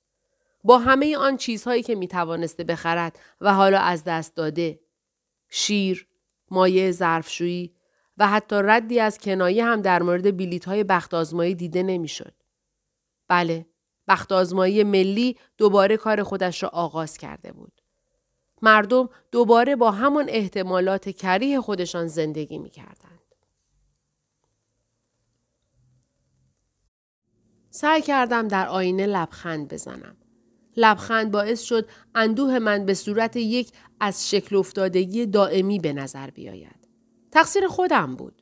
با 0.63 0.79
همه 0.79 1.17
آن 1.17 1.37
چیزهایی 1.37 1.83
که 1.83 1.95
می 1.95 2.07
توانسته 2.07 2.63
بخرد 2.63 3.19
و 3.41 3.53
حالا 3.53 3.79
از 3.79 4.03
دست 4.03 4.35
داده. 4.35 4.79
شیر، 5.49 6.07
مایه 6.51 6.91
ظرفشویی 6.91 7.73
و 8.21 8.27
حتی 8.27 8.55
ردی 8.55 8.99
از 8.99 9.17
کنایه 9.17 9.65
هم 9.65 9.81
در 9.81 10.01
مورد 10.01 10.27
بیلیت 10.27 10.65
های 10.65 10.83
بخت 10.83 11.13
آزمایی 11.13 11.55
دیده 11.55 11.83
نمی‌شد. 11.83 12.33
بله، 13.27 13.65
بخت 14.07 14.31
آزمایی 14.31 14.83
ملی 14.83 15.37
دوباره 15.57 15.97
کار 15.97 16.23
خودش 16.23 16.63
را 16.63 16.69
آغاز 16.69 17.17
کرده 17.17 17.51
بود. 17.51 17.81
مردم 18.61 19.09
دوباره 19.31 19.75
با 19.75 19.91
همان 19.91 20.25
احتمالات 20.29 21.09
کریه 21.09 21.61
خودشان 21.61 22.07
زندگی 22.07 22.57
می 22.57 22.69
کردند. 22.69 23.35
سعی 27.69 28.01
کردم 28.01 28.47
در 28.47 28.67
آینه 28.67 29.05
لبخند 29.05 29.73
بزنم. 29.73 30.17
لبخند 30.77 31.31
باعث 31.31 31.61
شد 31.61 31.89
اندوه 32.15 32.59
من 32.59 32.85
به 32.85 32.93
صورت 32.93 33.35
یک 33.35 33.71
از 33.99 34.29
شکل 34.29 34.55
افتادگی 34.55 35.25
دائمی 35.25 35.79
به 35.79 35.93
نظر 35.93 36.29
بیاید. 36.29 36.80
تقصیر 37.31 37.67
خودم 37.67 38.15
بود. 38.15 38.41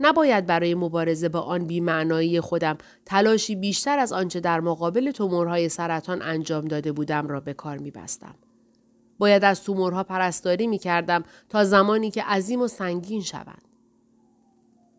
نباید 0.00 0.46
برای 0.46 0.74
مبارزه 0.74 1.28
با 1.28 1.40
آن 1.40 1.64
بیمعنایی 1.64 2.40
خودم 2.40 2.78
تلاشی 3.04 3.54
بیشتر 3.54 3.98
از 3.98 4.12
آنچه 4.12 4.40
در 4.40 4.60
مقابل 4.60 5.10
تومورهای 5.10 5.68
سرطان 5.68 6.22
انجام 6.22 6.64
داده 6.64 6.92
بودم 6.92 7.28
را 7.28 7.40
به 7.40 7.54
کار 7.54 7.78
می 7.78 7.90
بستم. 7.90 8.34
باید 9.18 9.44
از 9.44 9.64
تومورها 9.64 10.02
پرستاری 10.02 10.66
می 10.66 10.78
کردم 10.78 11.24
تا 11.48 11.64
زمانی 11.64 12.10
که 12.10 12.22
عظیم 12.22 12.60
و 12.60 12.68
سنگین 12.68 13.22
شوند. 13.22 13.62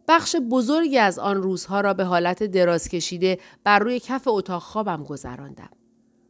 بخش 0.08 0.36
بزرگی 0.36 0.98
از 0.98 1.20
آن 1.20 1.44
روزها 1.44 1.82
را 1.82 1.94
به 1.94 2.04
حالت 2.04 2.44
دراز 2.44 2.90
کشیده 2.90 3.40
بر 3.64 3.80
روی 3.80 4.00
کف 4.00 4.28
اتاق 4.28 4.62
خوابم 4.62 5.04
گذراندم. 5.04 5.70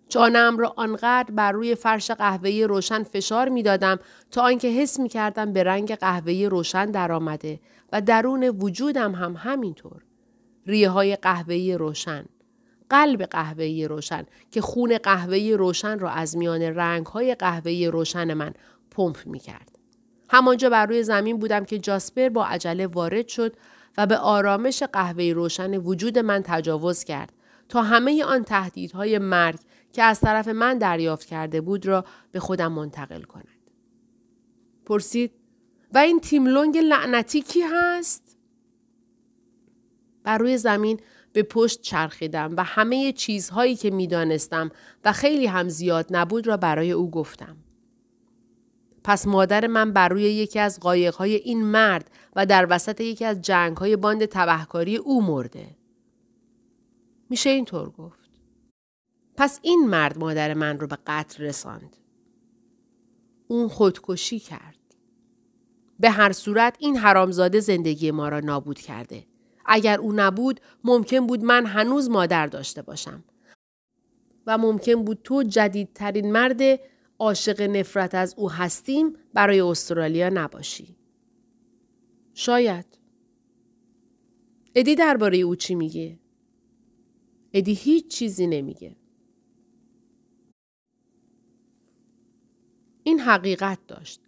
جانم 0.09 0.57
را 0.57 0.73
آنقدر 0.77 1.31
بر 1.31 1.51
روی 1.51 1.75
فرش 1.75 2.11
قهوه‌ای 2.11 2.63
روشن 2.63 3.03
فشار 3.03 3.49
می 3.49 3.63
دادم 3.63 3.99
تا 4.31 4.41
آنکه 4.41 4.67
حس 4.67 4.99
می 4.99 5.09
کردم 5.09 5.53
به 5.53 5.63
رنگ 5.63 5.95
قهوه‌ای 5.95 6.45
روشن 6.45 6.91
درآمده 6.91 7.59
و 7.93 8.01
درون 8.01 8.43
وجودم 8.43 9.15
هم 9.15 9.35
همینطور. 9.37 10.01
ریه 10.65 10.89
های 10.89 11.15
قهوه‌ای 11.15 11.73
روشن. 11.73 12.25
قلب 12.89 13.23
قهوه‌ای 13.23 13.87
روشن 13.87 14.25
که 14.51 14.61
خون 14.61 14.97
قهوه‌ای 14.97 15.53
روشن 15.53 15.99
را 15.99 16.09
از 16.09 16.37
میان 16.37 16.61
رنگ‌های 16.61 17.35
قهوه‌ای 17.35 17.87
روشن 17.87 18.33
من 18.33 18.53
پمپ 18.91 19.17
می‌کرد. 19.25 19.77
همانجا 20.29 20.69
بر 20.69 20.85
روی 20.85 21.03
زمین 21.03 21.37
بودم 21.37 21.65
که 21.65 21.79
جاسپر 21.79 22.29
با 22.29 22.45
عجله 22.45 22.87
وارد 22.87 23.27
شد 23.27 23.55
و 23.97 24.05
به 24.05 24.17
آرامش 24.17 24.83
قهوه‌ای 24.83 25.33
روشن 25.33 25.77
وجود 25.77 26.19
من 26.19 26.41
تجاوز 26.45 27.03
کرد 27.03 27.33
تا 27.69 27.81
همه 27.81 28.23
آن 28.23 28.43
تهدیدهای 28.43 29.17
مرگ 29.17 29.59
که 29.93 30.03
از 30.03 30.19
طرف 30.19 30.47
من 30.47 30.77
دریافت 30.77 31.27
کرده 31.27 31.61
بود 31.61 31.85
را 31.85 32.05
به 32.31 32.39
خودم 32.39 32.71
منتقل 32.71 33.21
کند. 33.21 33.47
پرسید 34.85 35.31
و 35.93 35.97
این 35.97 36.19
تیملونگ 36.19 36.77
لعنتی 36.77 37.41
کی 37.41 37.61
هست؟ 37.61 38.37
بر 40.23 40.37
روی 40.37 40.57
زمین 40.57 40.99
به 41.33 41.43
پشت 41.43 41.81
چرخیدم 41.81 42.53
و 42.57 42.63
همه 42.63 43.11
چیزهایی 43.11 43.75
که 43.75 43.91
می‌دانستم 43.91 44.71
و 45.05 45.11
خیلی 45.11 45.45
هم 45.45 45.69
زیاد 45.69 46.07
نبود 46.09 46.47
را 46.47 46.57
برای 46.57 46.91
او 46.91 47.11
گفتم. 47.11 47.57
پس 49.03 49.27
مادر 49.27 49.67
من 49.67 49.93
بر 49.93 50.09
روی 50.09 50.23
یکی 50.23 50.59
از 50.59 50.79
قایقهای 50.79 51.35
این 51.35 51.63
مرد 51.63 52.11
و 52.35 52.45
در 52.45 52.67
وسط 52.69 53.01
یکی 53.01 53.25
از 53.25 53.41
جنگهای 53.41 53.95
باند 53.95 54.25
تبهکاری 54.25 54.97
او 54.97 55.23
مرده. 55.23 55.75
میشه 57.29 57.49
اینطور 57.49 57.89
گفت. 57.89 58.26
پس 59.37 59.59
این 59.61 59.87
مرد 59.89 60.17
مادر 60.17 60.53
من 60.53 60.79
رو 60.79 60.87
به 60.87 60.97
قتل 61.07 61.43
رساند. 61.43 61.97
اون 63.47 63.67
خودکشی 63.67 64.39
کرد. 64.39 64.77
به 65.99 66.09
هر 66.09 66.31
صورت 66.31 66.75
این 66.79 66.97
حرامزاده 66.97 67.59
زندگی 67.59 68.11
ما 68.11 68.29
را 68.29 68.39
نابود 68.39 68.79
کرده. 68.79 69.25
اگر 69.65 69.99
او 69.99 70.13
نبود 70.15 70.61
ممکن 70.83 71.27
بود 71.27 71.43
من 71.43 71.65
هنوز 71.65 72.09
مادر 72.09 72.47
داشته 72.47 72.81
باشم. 72.81 73.23
و 74.47 74.57
ممکن 74.57 75.03
بود 75.05 75.19
تو 75.23 75.43
جدیدترین 75.43 76.31
مرد 76.31 76.61
عاشق 77.19 77.61
نفرت 77.61 78.15
از 78.15 78.33
او 78.37 78.51
هستیم 78.51 79.17
برای 79.33 79.59
استرالیا 79.61 80.29
نباشی. 80.29 80.95
شاید. 82.33 82.85
ادی 84.75 84.95
درباره 84.95 85.37
او 85.37 85.55
چی 85.55 85.75
میگه؟ 85.75 86.19
ادی 87.53 87.73
هیچ 87.73 88.07
چیزی 88.07 88.47
نمیگه. 88.47 88.96
این 93.07 93.19
حقیقت 93.19 93.79
داشت. 93.87 94.21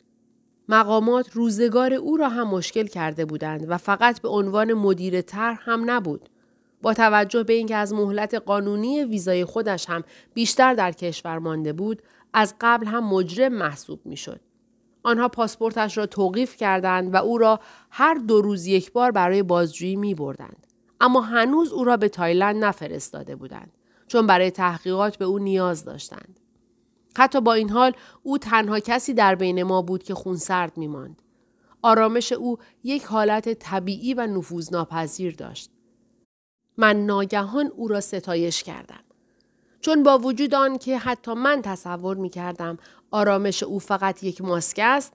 مقامات 0.70 1.30
روزگار 1.34 1.94
او 1.94 2.18
را 2.18 2.30
هم 2.30 2.48
مشکل 2.48 2.88
کرده 2.88 3.26
بودند 3.26 3.66
و 3.70 3.78
فقط 3.78 4.22
به 4.22 4.30
عنوان 4.30 4.74
مدیر 4.74 5.22
طرح 5.22 5.60
هم 5.62 5.92
نبود. 5.92 6.30
با 6.82 6.94
توجه 6.94 7.44
به 7.44 7.54
اینکه 7.54 7.76
از 7.76 7.94
مهلت 7.94 8.34
قانونی 8.34 9.04
ویزای 9.04 9.46
خودش 9.46 9.90
هم 9.90 10.04
بیشتر 10.34 10.74
در 10.74 10.92
کشور 10.92 11.40
مانده 11.40 11.74
بود، 11.74 12.02
از 12.34 12.56
قبل 12.62 12.86
هم 12.86 13.10
مجرم 13.10 13.54
محسوب 13.54 14.00
می‌شد. 14.06 14.40
آنها 15.04 15.28
پاسپورتش 15.28 15.98
را 15.98 16.06
توقیف 16.06 16.56
کردند 16.56 17.14
و 17.14 17.18
او 17.18 17.38
را 17.38 17.60
هر 17.90 18.14
دو 18.14 18.42
روز 18.42 18.66
یک 18.66 18.92
بار 18.92 19.12
برای 19.12 19.44
بازجویی 19.44 19.96
می 19.96 20.16
بردند. 20.16 20.68
اما 21.02 21.22
هنوز 21.22 21.74
او 21.74 21.84
را 21.84 21.98
به 21.98 22.10
تایلند 22.10 22.64
نفرستاده 22.64 23.36
بودند 23.36 23.72
چون 24.08 24.28
برای 24.28 24.52
تحقیقات 24.52 25.18
به 25.18 25.26
او 25.26 25.40
نیاز 25.40 25.86
داشتند. 25.86 26.40
حتی 27.18 27.42
با 27.42 27.54
این 27.54 27.70
حال 27.70 27.94
او 28.24 28.38
تنها 28.38 28.80
کسی 28.80 29.14
در 29.14 29.36
بین 29.36 29.64
ما 29.64 29.82
بود 29.82 30.04
که 30.04 30.14
خونسرد 30.14 30.78
می 30.78 30.88
ماند. 30.88 31.22
آرامش 31.82 32.32
او 32.32 32.58
یک 32.84 33.04
حالت 33.04 33.54
طبیعی 33.54 34.14
و 34.14 34.28
نفوذناپذیر 34.28 35.36
داشت. 35.36 35.72
من 36.78 37.06
ناگهان 37.06 37.68
او 37.76 37.88
را 37.88 38.02
ستایش 38.02 38.64
کردم. 38.64 39.04
چون 39.82 40.04
با 40.04 40.18
وجود 40.18 40.54
آن 40.54 40.78
که 40.78 40.98
حتی 40.98 41.34
من 41.34 41.62
تصور 41.62 42.18
می 42.18 42.30
کردم 42.30 42.78
آرامش 43.12 43.64
او 43.64 43.80
فقط 43.80 44.24
یک 44.24 44.42
ماسک 44.42 44.80
است 44.84 45.14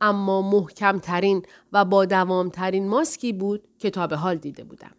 اما 0.00 0.42
محکمترین 0.42 1.42
و 1.72 1.84
با 1.84 2.04
دوامترین 2.04 2.88
ماسکی 2.88 3.32
بود 3.32 3.68
که 3.78 3.90
تا 3.90 4.06
به 4.06 4.16
حال 4.16 4.36
دیده 4.36 4.64
بودم. 4.64 4.94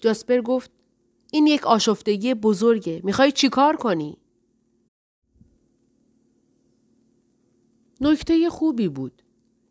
جاسپر 0.00 0.40
گفت 0.40 0.70
این 1.32 1.46
یک 1.46 1.66
آشفتگی 1.66 2.34
بزرگه. 2.34 3.00
می‌خوای 3.04 3.32
چیکار 3.32 3.76
کنی؟ 3.76 4.18
نکته 8.02 8.50
خوبی 8.50 8.88
بود. 8.88 9.22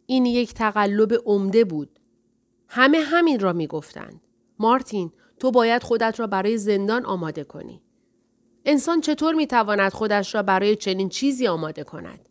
این 0.06 0.26
یک 0.26 0.54
تقلب 0.54 1.14
عمده 1.26 1.64
بود. 1.64 2.00
همه 2.68 3.00
همین 3.00 3.40
را 3.40 3.54
می 3.54 3.68
گفتند. 3.68 4.22
مارتین 4.60 5.12
تو 5.40 5.52
باید 5.52 5.84
خودت 5.84 6.20
را 6.20 6.28
برای 6.28 6.58
زندان 6.58 7.06
آماده 7.06 7.44
کنی. 7.44 7.82
انسان 8.66 9.02
چطور 9.02 9.36
می 9.36 9.48
تواند 9.48 9.92
خودش 9.92 10.36
را 10.36 10.44
برای 10.44 10.76
چنین 10.76 11.10
چیزی 11.10 11.48
آماده 11.48 11.84
کند؟ 11.84 12.30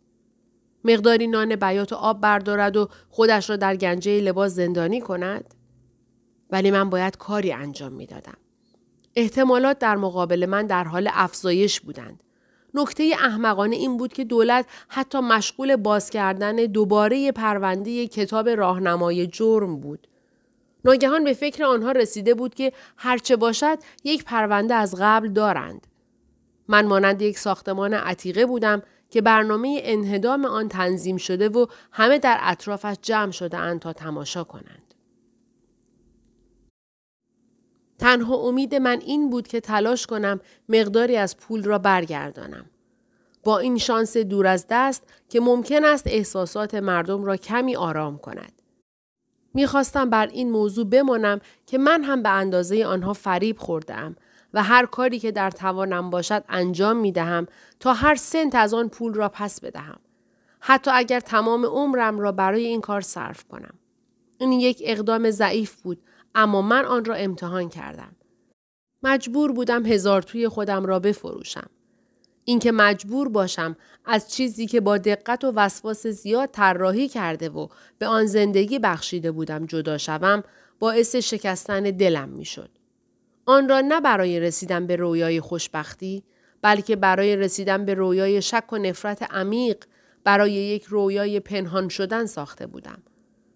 مقداری 0.83 1.27
نان 1.27 1.55
بیات 1.55 1.93
و 1.93 1.95
آب 1.95 2.21
بردارد 2.21 2.77
و 2.77 2.89
خودش 3.09 3.49
را 3.49 3.55
در 3.55 3.75
گنجه 3.75 4.21
لباس 4.21 4.51
زندانی 4.51 5.01
کند؟ 5.01 5.53
ولی 6.49 6.71
من 6.71 6.89
باید 6.89 7.17
کاری 7.17 7.51
انجام 7.51 7.93
می 7.93 8.05
دادم. 8.05 8.37
احتمالات 9.15 9.79
در 9.79 9.95
مقابل 9.95 10.45
من 10.45 10.67
در 10.67 10.83
حال 10.83 11.09
افزایش 11.13 11.81
بودند. 11.81 12.23
نکته 12.73 13.11
احمقانه 13.19 13.75
این 13.75 13.97
بود 13.97 14.13
که 14.13 14.23
دولت 14.23 14.65
حتی 14.87 15.19
مشغول 15.19 15.75
باز 15.75 16.09
کردن 16.09 16.55
دوباره 16.55 17.31
پرونده 17.31 18.07
کتاب 18.07 18.49
راهنمای 18.49 19.27
جرم 19.27 19.79
بود. 19.79 20.07
ناگهان 20.85 21.23
به 21.23 21.33
فکر 21.33 21.63
آنها 21.63 21.91
رسیده 21.91 22.33
بود 22.33 22.55
که 22.55 22.73
هرچه 22.97 23.35
باشد 23.35 23.77
یک 24.03 24.23
پرونده 24.23 24.73
از 24.73 24.95
قبل 24.99 25.27
دارند. 25.27 25.87
من 26.67 26.85
مانند 26.85 27.21
یک 27.21 27.37
ساختمان 27.37 27.93
عتیقه 27.93 28.45
بودم 28.45 28.81
که 29.09 29.21
برنامه 29.21 29.81
انهدام 29.83 30.45
آن 30.45 30.69
تنظیم 30.69 31.17
شده 31.17 31.49
و 31.49 31.65
همه 31.91 32.19
در 32.19 32.37
اطرافش 32.41 32.95
جمع 33.01 33.31
شده 33.31 33.57
اند 33.57 33.79
تا 33.79 33.93
تماشا 33.93 34.43
کنند. 34.43 34.90
تنها 38.01 38.35
امید 38.35 38.75
من 38.75 38.99
این 39.01 39.29
بود 39.29 39.47
که 39.47 39.59
تلاش 39.59 40.07
کنم 40.07 40.39
مقداری 40.69 41.17
از 41.17 41.37
پول 41.37 41.63
را 41.63 41.77
برگردانم. 41.77 42.65
با 43.43 43.59
این 43.59 43.77
شانس 43.77 44.17
دور 44.17 44.47
از 44.47 44.65
دست 44.69 45.03
که 45.29 45.39
ممکن 45.39 45.85
است 45.85 46.07
احساسات 46.07 46.75
مردم 46.75 47.23
را 47.23 47.37
کمی 47.37 47.75
آرام 47.75 48.17
کند. 48.17 48.61
می‌خواستم 49.53 50.09
بر 50.09 50.27
این 50.27 50.51
موضوع 50.51 50.85
بمانم 50.85 51.39
که 51.65 51.77
من 51.77 52.03
هم 52.03 52.23
به 52.23 52.29
اندازه 52.29 52.85
آنها 52.85 53.13
فریب 53.13 53.57
خوردم 53.57 54.15
و 54.53 54.63
هر 54.63 54.85
کاری 54.85 55.19
که 55.19 55.31
در 55.31 55.51
توانم 55.51 56.09
باشد 56.09 56.43
انجام 56.49 56.97
می 56.97 57.11
دهم 57.11 57.47
تا 57.79 57.93
هر 57.93 58.15
سنت 58.15 58.55
از 58.55 58.73
آن 58.73 58.89
پول 58.89 59.13
را 59.13 59.29
پس 59.29 59.61
بدهم. 59.61 59.99
حتی 60.59 60.91
اگر 60.93 61.19
تمام 61.19 61.65
عمرم 61.65 62.19
را 62.19 62.31
برای 62.31 62.65
این 62.65 62.81
کار 62.81 63.01
صرف 63.01 63.43
کنم. 63.43 63.73
این 64.37 64.51
یک 64.51 64.81
اقدام 64.85 65.31
ضعیف 65.31 65.81
بود 65.81 66.01
اما 66.35 66.61
من 66.61 66.85
آن 66.85 67.05
را 67.05 67.15
امتحان 67.15 67.69
کردم. 67.69 68.15
مجبور 69.03 69.51
بودم 69.51 69.85
هزار 69.85 70.21
توی 70.21 70.47
خودم 70.47 70.85
را 70.85 70.99
بفروشم. 70.99 71.69
اینکه 72.45 72.71
مجبور 72.71 73.29
باشم 73.29 73.75
از 74.05 74.31
چیزی 74.31 74.67
که 74.67 74.81
با 74.81 74.97
دقت 74.97 75.43
و 75.43 75.51
وسواس 75.55 76.07
زیاد 76.07 76.49
طراحی 76.51 77.07
کرده 77.07 77.49
و 77.49 77.67
به 77.97 78.07
آن 78.07 78.25
زندگی 78.25 78.79
بخشیده 78.79 79.31
بودم 79.31 79.65
جدا 79.65 79.97
شوم 79.97 80.43
باعث 80.79 81.15
شکستن 81.15 81.83
دلم 81.83 82.29
می‌شد. 82.29 82.69
آن 83.45 83.69
را 83.69 83.81
نه 83.81 84.01
برای 84.01 84.39
رسیدن 84.39 84.87
به 84.87 84.95
رویای 84.95 85.41
خوشبختی 85.41 86.23
بلکه 86.61 86.95
برای 86.95 87.35
رسیدن 87.35 87.85
به 87.85 87.93
رویای 87.93 88.41
شک 88.41 88.73
و 88.73 88.77
نفرت 88.77 89.33
عمیق 89.33 89.83
برای 90.23 90.51
یک 90.51 90.83
رویای 90.83 91.39
پنهان 91.39 91.89
شدن 91.89 92.25
ساخته 92.25 92.67
بودم. 92.67 93.03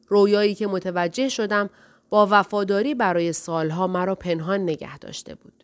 رویایی 0.07 0.55
که 0.55 0.67
متوجه 0.67 1.29
شدم 1.29 1.69
با 2.09 2.27
وفاداری 2.31 2.95
برای 2.95 3.33
سالها 3.33 3.87
مرا 3.87 4.15
پنهان 4.15 4.61
نگه 4.61 4.97
داشته 4.97 5.35
بود. 5.35 5.63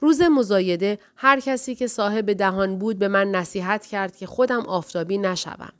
روز 0.00 0.22
مزایده 0.22 0.98
هر 1.16 1.40
کسی 1.40 1.74
که 1.74 1.86
صاحب 1.86 2.32
دهان 2.32 2.78
بود 2.78 2.98
به 2.98 3.08
من 3.08 3.30
نصیحت 3.30 3.86
کرد 3.86 4.16
که 4.16 4.26
خودم 4.26 4.60
آفتابی 4.60 5.18
نشوم. 5.18 5.72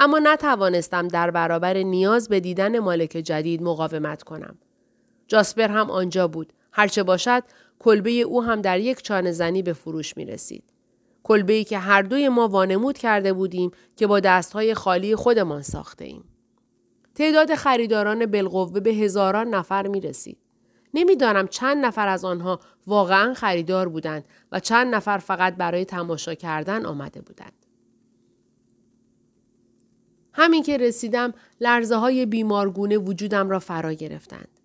اما 0.00 0.18
نتوانستم 0.18 1.08
در 1.08 1.30
برابر 1.30 1.76
نیاز 1.76 2.28
به 2.28 2.40
دیدن 2.40 2.78
مالک 2.78 3.10
جدید 3.10 3.62
مقاومت 3.62 4.22
کنم. 4.22 4.58
جاسپر 5.26 5.68
هم 5.68 5.90
آنجا 5.90 6.28
بود. 6.28 6.52
هرچه 6.72 7.02
باشد 7.02 7.42
کلبه 7.78 8.10
او 8.10 8.42
هم 8.42 8.60
در 8.60 8.80
یک 8.80 9.02
چانه 9.02 9.32
زنی 9.32 9.62
به 9.62 9.72
فروش 9.72 10.16
می 10.16 10.24
رسید. 10.24 10.64
کلبه 11.22 11.52
ای 11.52 11.64
که 11.64 11.78
هر 11.78 12.02
دوی 12.02 12.28
ما 12.28 12.48
وانمود 12.48 12.98
کرده 12.98 13.32
بودیم 13.32 13.70
که 13.96 14.06
با 14.06 14.20
دستهای 14.20 14.74
خالی 14.74 15.16
خودمان 15.16 15.62
ساخته 15.62 16.04
ایم. 16.04 16.24
تعداد 17.18 17.54
خریداران 17.54 18.26
بالقوه 18.26 18.80
به 18.80 18.90
هزاران 18.90 19.48
نفر 19.48 19.86
می 19.86 20.00
رسید. 20.00 20.38
نمی‌دانم 20.94 21.48
چند 21.48 21.84
نفر 21.84 22.08
از 22.08 22.24
آنها 22.24 22.60
واقعا 22.86 23.34
خریدار 23.34 23.88
بودند 23.88 24.24
و 24.52 24.60
چند 24.60 24.94
نفر 24.94 25.18
فقط 25.18 25.56
برای 25.56 25.84
تماشا 25.84 26.34
کردن 26.34 26.86
آمده 26.86 27.20
بودند. 27.20 27.52
همین 30.32 30.62
که 30.62 30.76
رسیدم 30.76 31.34
لرزه 31.60 31.96
های 31.96 32.26
بیمارگونه 32.26 32.98
وجودم 32.98 33.50
را 33.50 33.58
فرا 33.58 33.92
گرفتند. 33.92 34.60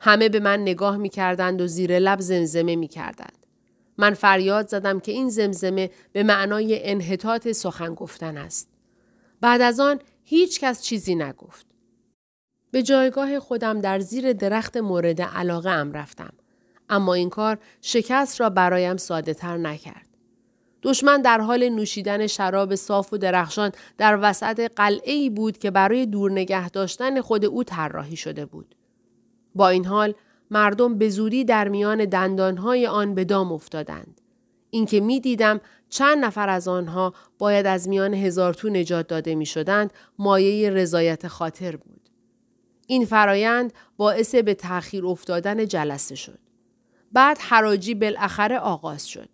همه 0.00 0.28
به 0.28 0.40
من 0.40 0.62
نگاه 0.62 0.96
می 0.96 1.08
کردند 1.08 1.60
و 1.60 1.66
زیر 1.66 1.98
لب 1.98 2.20
زمزمه 2.20 2.76
می 2.76 2.88
کردند. 2.88 3.46
من 3.98 4.14
فریاد 4.14 4.68
زدم 4.68 5.00
که 5.00 5.12
این 5.12 5.28
زمزمه 5.28 5.90
به 6.12 6.22
معنای 6.22 6.90
انحطاط 6.90 7.52
سخن 7.52 7.94
گفتن 7.94 8.36
است. 8.36 8.68
بعد 9.40 9.60
از 9.60 9.80
آن 9.80 10.00
هیچ 10.24 10.60
کس 10.60 10.82
چیزی 10.82 11.14
نگفت. 11.14 11.73
به 12.74 12.82
جایگاه 12.82 13.40
خودم 13.40 13.80
در 13.80 13.98
زیر 13.98 14.32
درخت 14.32 14.76
مورد 14.76 15.22
علاقه 15.22 15.70
ام 15.70 15.92
رفتم. 15.92 16.32
اما 16.88 17.14
این 17.14 17.30
کار 17.30 17.58
شکست 17.80 18.40
را 18.40 18.50
برایم 18.50 18.96
ساده 18.96 19.34
تر 19.34 19.56
نکرد. 19.56 20.06
دشمن 20.82 21.22
در 21.22 21.40
حال 21.40 21.68
نوشیدن 21.68 22.26
شراب 22.26 22.74
صاف 22.74 23.12
و 23.12 23.18
درخشان 23.18 23.72
در 23.98 24.18
وسط 24.22 24.70
ای 25.04 25.30
بود 25.30 25.58
که 25.58 25.70
برای 25.70 26.06
دور 26.06 26.30
نگه 26.30 26.68
داشتن 26.68 27.20
خود 27.20 27.44
او 27.44 27.64
طراحی 27.64 28.16
شده 28.16 28.46
بود. 28.46 28.74
با 29.54 29.68
این 29.68 29.84
حال 29.84 30.14
مردم 30.50 30.98
به 30.98 31.08
زودی 31.08 31.44
در 31.44 31.68
میان 31.68 32.04
دندانهای 32.04 32.86
آن 32.86 33.14
به 33.14 33.24
دام 33.24 33.52
افتادند. 33.52 34.20
اینکه 34.70 35.00
می 35.00 35.20
دیدم 35.20 35.60
چند 35.88 36.24
نفر 36.24 36.48
از 36.48 36.68
آنها 36.68 37.14
باید 37.38 37.66
از 37.66 37.88
میان 37.88 38.14
هزار 38.14 38.54
تو 38.54 38.68
نجات 38.68 39.06
داده 39.06 39.34
می 39.34 39.46
شدند 39.46 39.92
مایه 40.18 40.70
رضایت 40.70 41.28
خاطر 41.28 41.76
بود. 41.76 41.93
این 42.86 43.04
فرایند 43.04 43.72
باعث 43.96 44.34
به 44.34 44.54
تأخیر 44.54 45.06
افتادن 45.06 45.66
جلسه 45.66 46.14
شد. 46.14 46.38
بعد 47.12 47.38
حراجی 47.38 47.94
بالاخره 47.94 48.58
آغاز 48.58 49.08
شد. 49.08 49.28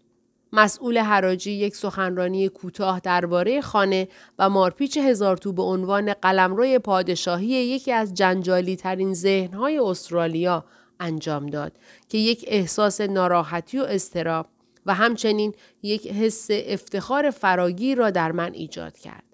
مسئول 0.53 0.99
حراجی 0.99 1.51
یک 1.51 1.77
سخنرانی 1.77 2.49
کوتاه 2.49 3.01
درباره 3.01 3.61
خانه 3.61 4.09
و 4.39 4.51
مارپیچ 4.51 4.99
هزار 4.99 5.37
تو 5.37 5.53
به 5.53 5.63
عنوان 5.63 6.13
قلمروی 6.13 6.79
پادشاهی 6.79 7.47
یکی 7.47 7.93
از 7.93 8.15
جنجالی 8.15 8.77
ترین 8.77 9.15
ذهنهای 9.15 9.79
استرالیا 9.79 10.65
انجام 11.01 11.47
داد 11.47 11.73
که 12.09 12.19
یک 12.19 12.45
احساس 12.49 13.01
ناراحتی 13.01 13.79
و 13.79 13.83
استراب 13.83 14.47
و 14.87 14.95
همچنین 14.95 15.55
یک 15.83 16.07
حس 16.07 16.47
افتخار 16.51 17.31
فراگیر 17.31 17.99
را 17.99 18.11
در 18.11 18.33
من 18.33 18.53
ایجاد 18.53 18.99
کرد. 18.99 19.25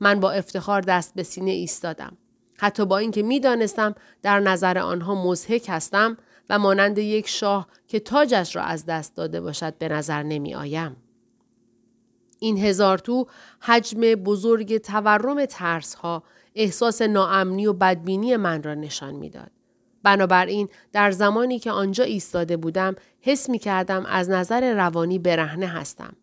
من 0.00 0.20
با 0.20 0.30
افتخار 0.30 0.80
دست 0.80 1.14
به 1.14 1.22
سینه 1.22 1.50
ایستادم. 1.50 2.16
حتی 2.60 2.86
با 2.86 2.98
اینکه 2.98 3.22
می‌دانستم 3.22 3.94
در 4.22 4.40
نظر 4.40 4.78
آنها 4.78 5.24
مزهک 5.24 5.66
هستم 5.68 6.16
و 6.50 6.58
مانند 6.58 6.98
یک 6.98 7.28
شاه 7.28 7.68
که 7.88 8.00
تاجش 8.00 8.56
را 8.56 8.62
از 8.62 8.86
دست 8.86 9.16
داده 9.16 9.40
باشد 9.40 9.78
به 9.78 9.88
نظر 9.88 10.22
نمی 10.22 10.54
آیم. 10.54 10.96
این 12.38 12.58
هزار 12.58 12.98
تو 12.98 13.26
حجم 13.60 14.00
بزرگ 14.00 14.78
تورم 14.78 15.44
ترس 15.44 15.94
ها 15.94 16.22
احساس 16.54 17.02
ناامنی 17.02 17.66
و 17.66 17.72
بدبینی 17.72 18.36
من 18.36 18.62
را 18.62 18.74
نشان 18.74 19.14
می‌داد. 19.14 19.50
بنابراین 20.02 20.68
در 20.92 21.10
زمانی 21.10 21.58
که 21.58 21.70
آنجا 21.70 22.04
ایستاده 22.04 22.56
بودم 22.56 22.96
حس 23.20 23.50
می 23.50 23.58
کردم 23.58 24.06
از 24.06 24.30
نظر 24.30 24.74
روانی 24.74 25.18
برهنه 25.18 25.66
هستم. 25.66 26.16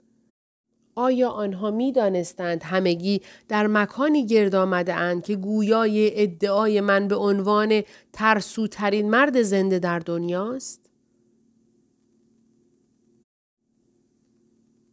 آیا 0.98 1.30
آنها 1.30 1.72
می 1.72 1.92
دانستند 1.92 2.64
همگی 2.64 3.22
در 3.48 3.68
مکانی 3.68 4.26
گرد 4.26 4.56
آمده 4.56 4.94
اند 4.94 5.24
که 5.24 5.36
گویای 5.36 6.22
ادعای 6.24 6.82
من 6.82 7.08
به 7.08 7.16
عنوان 7.16 7.82
ترسوترین 8.14 9.10
مرد 9.10 9.42
زنده 9.42 9.80
در 9.80 10.00
دنیاست؟ 10.00 10.90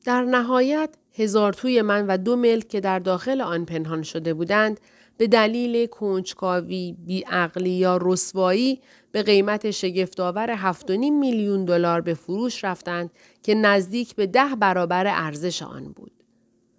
در 0.05 0.25
نهایت 0.25 0.91
هزار 1.15 1.53
توی 1.53 1.83
من 1.83 2.07
و 2.07 2.19
دو 2.19 2.37
ملک 2.37 2.69
که 2.69 2.81
در 2.81 2.99
داخل 2.99 3.41
آن 3.41 3.65
پنهان 3.65 4.03
شده 4.03 4.35
بودند 4.35 4.81
به 5.17 5.27
دلیل 5.27 5.87
کنجکاوی، 5.87 6.97
بیعقلی 7.07 7.71
یا 7.71 7.99
رسوایی 8.03 8.81
به 9.13 9.23
قیمت 9.23 9.71
شگفتآور 9.71 10.73
7.5 10.73 10.89
میلیون 10.91 11.65
دلار 11.65 12.01
به 12.01 12.15
فروش 12.15 12.65
رفتند 12.65 13.11
که 13.43 13.55
نزدیک 13.55 14.15
به 14.15 14.27
ده 14.27 14.55
برابر 14.61 15.07
ارزش 15.07 15.63
آن 15.63 15.93
بود. 15.93 16.13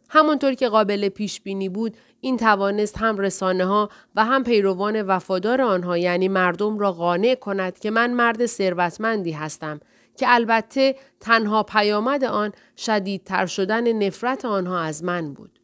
همانطور 0.09 0.53
که 0.53 0.69
قابل 0.69 1.09
پیش 1.09 1.41
بینی 1.41 1.69
بود 1.69 1.97
این 2.21 2.37
توانست 2.37 2.97
هم 2.97 3.17
رسانه 3.17 3.65
ها 3.65 3.89
و 4.15 4.25
هم 4.25 4.43
پیروان 4.43 5.01
وفادار 5.01 5.61
آنها 5.61 5.97
یعنی 5.97 6.27
مردم 6.27 6.79
را 6.79 6.91
قانع 6.91 7.35
کند 7.35 7.79
که 7.79 7.91
من 7.91 8.13
مرد 8.13 8.45
ثروتمندی 8.45 9.31
هستم 9.31 9.79
که 10.17 10.25
البته 10.29 10.95
تنها 11.19 11.63
پیامد 11.63 12.23
آن 12.23 12.51
شدیدتر 12.77 13.45
شدن 13.45 13.91
نفرت 13.91 14.45
آنها 14.45 14.79
از 14.79 15.03
من 15.03 15.33
بود. 15.33 15.59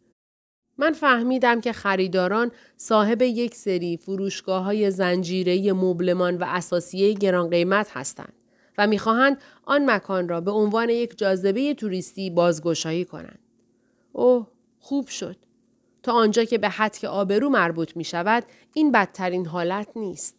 من 0.81 0.91
فهمیدم 0.93 1.61
که 1.61 1.73
خریداران 1.73 2.51
صاحب 2.77 3.21
یک 3.21 3.55
سری 3.55 3.97
فروشگاه 3.97 4.63
های 4.63 4.91
زنجیره 4.91 5.73
مبلمان 5.73 6.37
و 6.37 6.45
اساسیه 6.47 7.13
گران 7.13 7.49
قیمت 7.49 7.89
هستند 7.93 8.33
و 8.77 8.87
می‌خواهند 8.87 9.41
آن 9.65 9.91
مکان 9.91 10.29
را 10.29 10.41
به 10.41 10.51
عنوان 10.51 10.89
یک 10.89 11.17
جاذبه 11.17 11.73
توریستی 11.73 12.29
بازگشایی 12.29 13.05
کنند. 13.05 13.39
اوه 14.13 14.47
خوب 14.79 15.07
شد. 15.07 15.35
تا 16.03 16.13
آنجا 16.13 16.43
که 16.43 16.57
به 16.57 16.69
حد 16.69 17.05
آبرو 17.05 17.49
مربوط 17.49 17.97
می 17.97 18.03
شود 18.03 18.43
این 18.73 18.91
بدترین 18.91 19.45
حالت 19.45 19.87
نیست. 19.95 20.35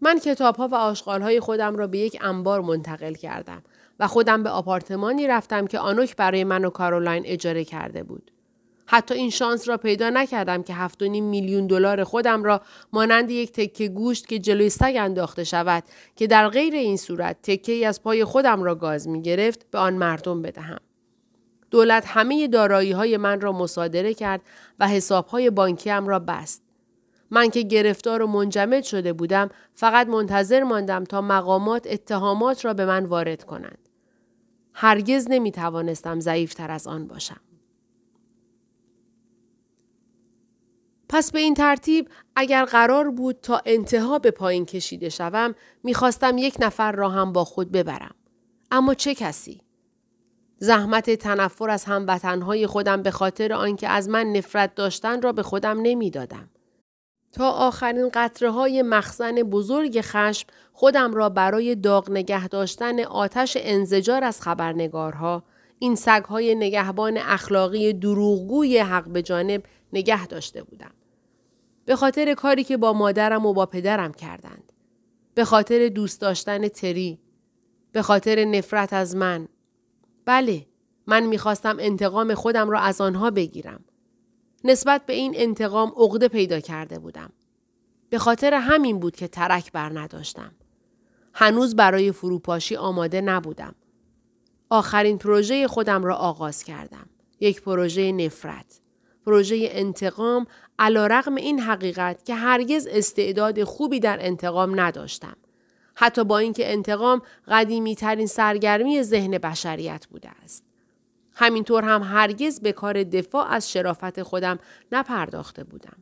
من 0.00 0.18
کتاب 0.18 0.56
ها 0.56 0.68
و 0.68 0.74
آشغال 0.74 1.22
های 1.22 1.40
خودم 1.40 1.76
را 1.76 1.86
به 1.86 1.98
یک 1.98 2.18
انبار 2.20 2.60
منتقل 2.60 3.14
کردم 3.14 3.62
و 4.00 4.06
خودم 4.06 4.42
به 4.42 4.50
آپارتمانی 4.50 5.26
رفتم 5.26 5.66
که 5.66 5.78
آنوک 5.78 6.16
برای 6.16 6.44
من 6.44 6.64
و 6.64 6.70
کارولاین 6.70 7.22
اجاره 7.26 7.64
کرده 7.64 8.02
بود. 8.02 8.30
حتی 8.90 9.14
این 9.14 9.30
شانس 9.30 9.68
را 9.68 9.76
پیدا 9.76 10.10
نکردم 10.10 10.62
که 10.62 10.74
7.5 10.88 11.02
میلیون 11.02 11.66
دلار 11.66 12.04
خودم 12.04 12.44
را 12.44 12.60
مانند 12.92 13.30
یک 13.30 13.52
تکه 13.52 13.88
گوشت 13.88 14.26
که 14.26 14.38
جلوی 14.38 14.70
سگ 14.70 14.94
انداخته 14.98 15.44
شود 15.44 15.84
که 16.16 16.26
در 16.26 16.48
غیر 16.48 16.74
این 16.74 16.96
صورت 16.96 17.36
تکه 17.42 17.72
ای 17.72 17.84
از 17.84 18.02
پای 18.02 18.24
خودم 18.24 18.62
را 18.62 18.74
گاز 18.74 19.08
می 19.08 19.22
گرفت 19.22 19.70
به 19.70 19.78
آن 19.78 19.94
مردم 19.94 20.42
بدهم. 20.42 20.78
دولت 21.70 22.04
همه 22.06 22.48
دارایی 22.48 22.92
های 22.92 23.16
من 23.16 23.40
را 23.40 23.52
مصادره 23.52 24.14
کرد 24.14 24.40
و 24.80 24.88
حساب 24.88 25.26
های 25.26 25.50
بانکیم 25.50 26.08
را 26.08 26.18
بست. 26.18 26.62
من 27.30 27.50
که 27.50 27.62
گرفتار 27.62 28.22
و 28.22 28.26
منجمد 28.26 28.82
شده 28.82 29.12
بودم 29.12 29.48
فقط 29.74 30.06
منتظر 30.06 30.62
ماندم 30.62 31.04
تا 31.04 31.20
مقامات 31.20 31.86
اتهامات 31.90 32.64
را 32.64 32.74
به 32.74 32.86
من 32.86 33.04
وارد 33.04 33.44
کنند. 33.44 33.88
هرگز 34.74 35.26
نمی 35.30 35.52
توانستم 35.52 36.20
ضعیفتر 36.20 36.70
از 36.70 36.86
آن 36.86 37.06
باشم. 37.06 37.47
پس 41.08 41.32
به 41.32 41.38
این 41.38 41.54
ترتیب 41.54 42.08
اگر 42.36 42.64
قرار 42.64 43.10
بود 43.10 43.38
تا 43.42 43.62
انتها 43.66 44.18
به 44.18 44.30
پایین 44.30 44.66
کشیده 44.66 45.08
شوم 45.08 45.54
می‌خواستم 45.82 46.38
یک 46.38 46.56
نفر 46.60 46.92
را 46.92 47.08
هم 47.08 47.32
با 47.32 47.44
خود 47.44 47.72
ببرم. 47.72 48.14
اما 48.70 48.94
چه 48.94 49.14
کسی؟ 49.14 49.60
زحمت 50.58 51.10
تنفر 51.10 51.70
از 51.70 51.84
هموطنهای 51.84 52.66
خودم 52.66 53.02
به 53.02 53.10
خاطر 53.10 53.52
آنکه 53.52 53.88
از 53.88 54.08
من 54.08 54.26
نفرت 54.26 54.74
داشتن 54.74 55.22
را 55.22 55.32
به 55.32 55.42
خودم 55.42 55.80
نمی‌دادم. 55.82 56.50
تا 57.32 57.50
آخرین 57.50 58.10
قطره 58.14 58.50
های 58.50 58.82
مخزن 58.82 59.34
بزرگ 59.34 60.00
خشم 60.00 60.48
خودم 60.72 61.14
را 61.14 61.28
برای 61.28 61.74
داغ 61.74 62.10
نگه 62.10 62.48
داشتن 62.48 63.00
آتش 63.00 63.56
انزجار 63.60 64.24
از 64.24 64.40
خبرنگارها 64.40 65.42
این 65.78 65.94
سگهای 65.94 66.54
نگهبان 66.54 67.18
اخلاقی 67.18 67.92
دروغگوی 67.92 68.78
حق 68.78 69.08
به 69.08 69.22
جانب 69.22 69.62
نگه 69.92 70.26
داشته 70.26 70.62
بودم. 70.62 70.90
به 71.88 71.96
خاطر 71.96 72.34
کاری 72.34 72.64
که 72.64 72.76
با 72.76 72.92
مادرم 72.92 73.46
و 73.46 73.52
با 73.52 73.66
پدرم 73.66 74.12
کردند. 74.12 74.72
به 75.34 75.44
خاطر 75.44 75.88
دوست 75.88 76.20
داشتن 76.20 76.68
تری. 76.68 77.18
به 77.92 78.02
خاطر 78.02 78.44
نفرت 78.44 78.92
از 78.92 79.16
من. 79.16 79.48
بله، 80.24 80.66
من 81.06 81.26
می‌خواستم 81.26 81.76
انتقام 81.80 82.34
خودم 82.34 82.70
را 82.70 82.80
از 82.80 83.00
آنها 83.00 83.30
بگیرم. 83.30 83.84
نسبت 84.64 85.06
به 85.06 85.12
این 85.12 85.32
انتقام 85.36 85.92
عقده 85.96 86.28
پیدا 86.28 86.60
کرده 86.60 86.98
بودم. 86.98 87.32
به 88.10 88.18
خاطر 88.18 88.54
همین 88.54 88.98
بود 89.00 89.16
که 89.16 89.28
ترک 89.28 89.72
بر 89.72 89.98
نداشتم. 89.98 90.52
هنوز 91.34 91.76
برای 91.76 92.12
فروپاشی 92.12 92.76
آماده 92.76 93.20
نبودم. 93.20 93.74
آخرین 94.70 95.18
پروژه 95.18 95.68
خودم 95.68 96.04
را 96.04 96.16
آغاز 96.16 96.64
کردم. 96.64 97.06
یک 97.40 97.62
پروژه 97.62 98.12
نفرت. 98.12 98.80
پروژه 99.26 99.68
انتقام 99.70 100.46
علا 100.78 101.06
رقم 101.06 101.34
این 101.34 101.60
حقیقت 101.60 102.24
که 102.24 102.34
هرگز 102.34 102.86
استعداد 102.90 103.64
خوبی 103.64 104.00
در 104.00 104.18
انتقام 104.20 104.80
نداشتم. 104.80 105.36
حتی 105.94 106.24
با 106.24 106.38
اینکه 106.38 106.72
انتقام 106.72 107.22
قدیمی 107.48 107.94
ترین 107.94 108.26
سرگرمی 108.26 109.02
ذهن 109.02 109.38
بشریت 109.38 110.06
بوده 110.06 110.30
است. 110.44 110.64
همینطور 111.32 111.84
هم 111.84 112.02
هرگز 112.02 112.60
به 112.60 112.72
کار 112.72 113.02
دفاع 113.04 113.46
از 113.50 113.72
شرافت 113.72 114.22
خودم 114.22 114.58
نپرداخته 114.92 115.64
بودم. 115.64 115.96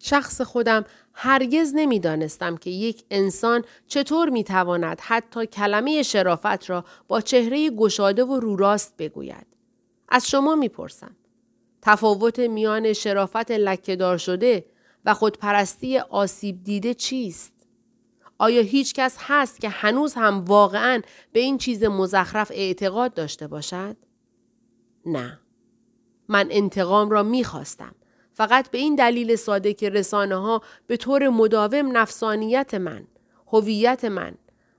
شخص 0.00 0.40
خودم 0.40 0.84
هرگز 1.12 1.72
نمی‌دانستم 1.74 2.56
که 2.56 2.70
یک 2.70 3.04
انسان 3.10 3.64
چطور 3.86 4.28
می‌تواند 4.28 5.00
حتی 5.00 5.46
کلمه 5.46 6.02
شرافت 6.02 6.70
را 6.70 6.84
با 7.08 7.20
چهره 7.20 7.70
گشاده 7.70 8.24
و 8.24 8.40
رو 8.40 8.56
راست 8.56 8.96
بگوید. 8.96 9.46
از 10.08 10.28
شما 10.28 10.54
می‌پرسم. 10.54 11.16
تفاوت 11.82 12.38
میان 12.38 12.92
شرافت 12.92 13.50
لکهدار 13.50 14.18
شده 14.18 14.64
و 15.04 15.14
خودپرستی 15.14 15.98
آسیب 15.98 16.64
دیده 16.64 16.94
چیست؟ 16.94 17.52
آیا 18.38 18.62
هیچ 18.62 18.94
کس 18.94 19.16
هست 19.20 19.60
که 19.60 19.68
هنوز 19.68 20.14
هم 20.14 20.44
واقعا 20.44 21.02
به 21.32 21.40
این 21.40 21.58
چیز 21.58 21.84
مزخرف 21.84 22.50
اعتقاد 22.54 23.14
داشته 23.14 23.46
باشد؟ 23.46 23.96
نه. 25.06 25.40
من 26.28 26.48
انتقام 26.50 27.10
را 27.10 27.22
می‌خواستم. 27.22 27.94
فقط 28.32 28.70
به 28.70 28.78
این 28.78 28.94
دلیل 28.94 29.36
ساده 29.36 29.74
که 29.74 29.88
رسانه 29.90 30.36
ها 30.36 30.62
به 30.86 30.96
طور 30.96 31.28
مداوم 31.28 31.96
نفسانیت 31.96 32.74
من، 32.74 33.06
هویت 33.46 34.04
من 34.04 34.34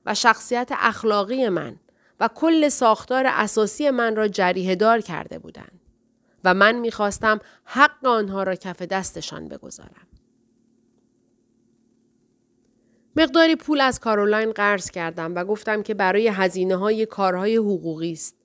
و 0.05 0.15
شخصیت 0.15 0.69
اخلاقی 0.71 1.49
من 1.49 1.79
و 2.19 2.29
کل 2.35 2.69
ساختار 2.69 3.23
اساسی 3.27 3.89
من 3.89 4.15
را 4.15 4.27
جریه 4.27 4.75
دار 4.75 5.01
کرده 5.01 5.39
بودند. 5.39 5.78
و 6.43 6.53
من 6.53 6.75
می‌خواستم 6.75 7.39
حق 7.63 8.05
آنها 8.05 8.43
را 8.43 8.55
کف 8.55 8.81
دستشان 8.81 9.47
بگذارم. 9.47 10.07
مقداری 13.15 13.55
پول 13.55 13.81
از 13.81 13.99
کارولاین 13.99 14.51
قرض 14.51 14.91
کردم 14.91 15.35
و 15.35 15.43
گفتم 15.43 15.83
که 15.83 15.93
برای 15.93 16.27
هزینه 16.27 16.75
های 16.75 17.05
کارهای 17.05 17.55
حقوقی 17.55 18.11
است. 18.11 18.35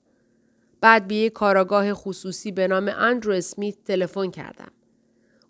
بعد 0.81 1.09
به 1.09 1.15
یک 1.15 1.33
کاراگاه 1.33 1.95
خصوصی 1.95 2.53
به 2.53 2.69
نام 2.69 2.89
اندرو 2.97 3.33
اسمیت 3.33 3.85
تلفن 3.85 4.31
کردم. 4.31 4.71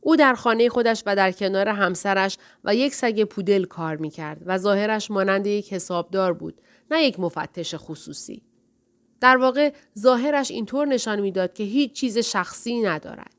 او 0.00 0.16
در 0.16 0.35
خانه 0.35 0.68
خودش 0.68 1.02
و 1.07 1.16
در 1.16 1.33
کنار 1.33 1.68
همسرش 1.68 2.38
و 2.64 2.74
یک 2.74 2.94
سگ 2.94 3.24
پودل 3.24 3.64
کار 3.64 3.96
می 3.96 4.11
کرد 4.11 4.42
و 4.46 4.59
ظاهرش 4.59 5.11
مانند 5.11 5.46
یک 5.46 5.72
حسابدار 5.72 6.33
بود 6.33 6.61
نه 6.90 7.02
یک 7.02 7.20
مفتش 7.20 7.74
خصوصی. 7.74 8.42
در 9.20 9.37
واقع 9.37 9.72
ظاهرش 9.98 10.50
اینطور 10.50 10.87
نشان 10.87 11.20
می‌داد 11.20 11.53
که 11.53 11.64
هیچ 11.64 11.92
چیز 11.92 12.18
شخصی 12.18 12.81
ندارد. 12.81 13.35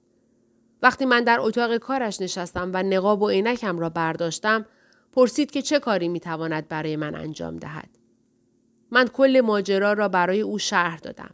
وقتی 0.81 1.05
من 1.05 1.23
در 1.23 1.39
اتاق 1.39 1.77
کارش 1.77 2.21
نشستم 2.21 2.71
و 2.73 2.83
نقاب 2.83 3.21
و 3.21 3.29
عینکم 3.29 3.79
را 3.79 3.89
برداشتم 3.89 4.65
پرسید 5.11 5.51
که 5.51 5.61
چه 5.61 5.79
کاری 5.79 6.07
می‌تواند 6.07 6.67
برای 6.67 6.95
من 6.95 7.15
انجام 7.15 7.57
دهد. 7.57 7.89
من 8.91 9.07
کل 9.07 9.41
ماجرا 9.43 9.93
را 9.93 10.07
برای 10.07 10.41
او 10.41 10.59
شرح 10.59 10.99
دادم 10.99 11.31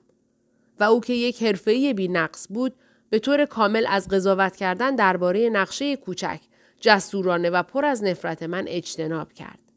و 0.79 0.83
او 0.83 1.01
که 1.01 1.13
یک 1.13 1.43
حرفه‌ای 1.43 1.93
بی 1.93 2.07
نقص 2.07 2.47
بود 2.49 2.75
به 3.09 3.19
طور 3.19 3.45
کامل 3.45 3.85
از 3.89 4.07
قضاوت 4.07 4.55
کردن 4.55 4.95
درباره 4.95 5.49
نقشه 5.49 5.95
کوچک 5.95 6.39
جسورانه 6.79 7.49
و 7.49 7.63
پر 7.63 7.85
از 7.85 8.03
نفرت 8.03 8.43
من 8.43 8.67
اجتناب 8.67 9.33
کرد. 9.33 9.70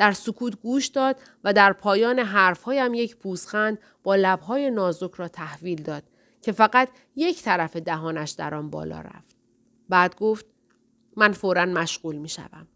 در 0.00 0.12
سکوت 0.12 0.60
گوش 0.60 0.86
داد 0.86 1.16
و 1.44 1.52
در 1.52 1.72
پایان 1.72 2.18
حرفهایم 2.18 2.94
یک 2.94 3.16
پوزخند 3.16 3.78
با 4.02 4.16
لبهای 4.16 4.70
نازک 4.70 5.14
را 5.14 5.28
تحویل 5.28 5.82
داد 5.82 6.02
که 6.42 6.52
فقط 6.52 6.88
یک 7.16 7.42
طرف 7.42 7.76
دهانش 7.76 8.30
در 8.30 8.54
آن 8.54 8.70
بالا 8.70 9.00
رفت. 9.00 9.36
بعد 9.88 10.16
گفت 10.16 10.46
من 11.16 11.32
فورا 11.32 11.66
مشغول 11.66 12.16
می 12.16 12.28
شوم. 12.28 12.68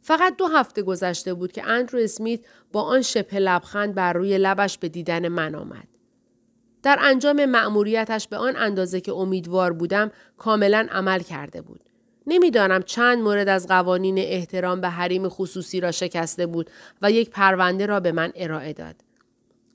فقط 0.00 0.36
دو 0.36 0.46
هفته 0.46 0.82
گذشته 0.82 1.34
بود 1.34 1.52
که 1.52 1.66
اندرو 1.66 1.98
اسمیت 1.98 2.40
با 2.72 2.82
آن 2.82 3.02
شبه 3.02 3.38
لبخند 3.38 3.94
بر 3.94 4.12
روی 4.12 4.38
لبش 4.38 4.78
به 4.78 4.88
دیدن 4.88 5.28
من 5.28 5.54
آمد. 5.54 5.88
در 6.82 6.98
انجام 7.00 7.44
مأموریتش 7.44 8.28
به 8.28 8.36
آن 8.36 8.56
اندازه 8.56 9.00
که 9.00 9.12
امیدوار 9.12 9.72
بودم 9.72 10.10
کاملا 10.36 10.86
عمل 10.90 11.20
کرده 11.20 11.62
بود. 11.62 11.91
نمی‌دانم 12.26 12.82
چند 12.82 13.18
مورد 13.18 13.48
از 13.48 13.66
قوانین 13.66 14.18
احترام 14.18 14.80
به 14.80 14.88
حریم 14.88 15.28
خصوصی 15.28 15.80
را 15.80 15.90
شکسته 15.90 16.46
بود 16.46 16.70
و 17.02 17.10
یک 17.10 17.30
پرونده 17.30 17.86
را 17.86 18.00
به 18.00 18.12
من 18.12 18.32
ارائه 18.36 18.72
داد. 18.72 18.96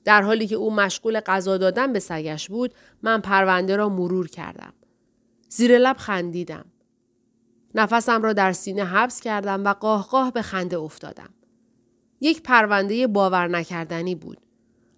در 0.04 0.22
حالی 0.22 0.46
که 0.46 0.56
او 0.56 0.74
مشغول 0.74 1.20
غذا 1.20 1.56
دادن 1.58 1.92
به 1.92 2.00
سگش 2.00 2.48
بود 2.48 2.74
من 3.02 3.20
پرونده 3.20 3.76
را 3.76 3.88
مرور 3.88 4.28
کردم. 4.28 4.72
زیر 5.48 5.78
لب 5.78 5.96
خندیدم. 5.96 6.64
نفسم 7.74 8.22
را 8.22 8.32
در 8.32 8.52
سینه 8.52 8.84
حبس 8.84 9.20
کردم 9.20 9.64
و 9.64 9.72
قاه 9.72 10.08
قاه 10.08 10.32
به 10.32 10.42
خنده 10.42 10.78
افتادم. 10.78 11.30
یک 12.20 12.42
پرونده 12.42 13.06
باور 13.06 13.48
نکردنی 13.48 14.14
بود. 14.14 14.38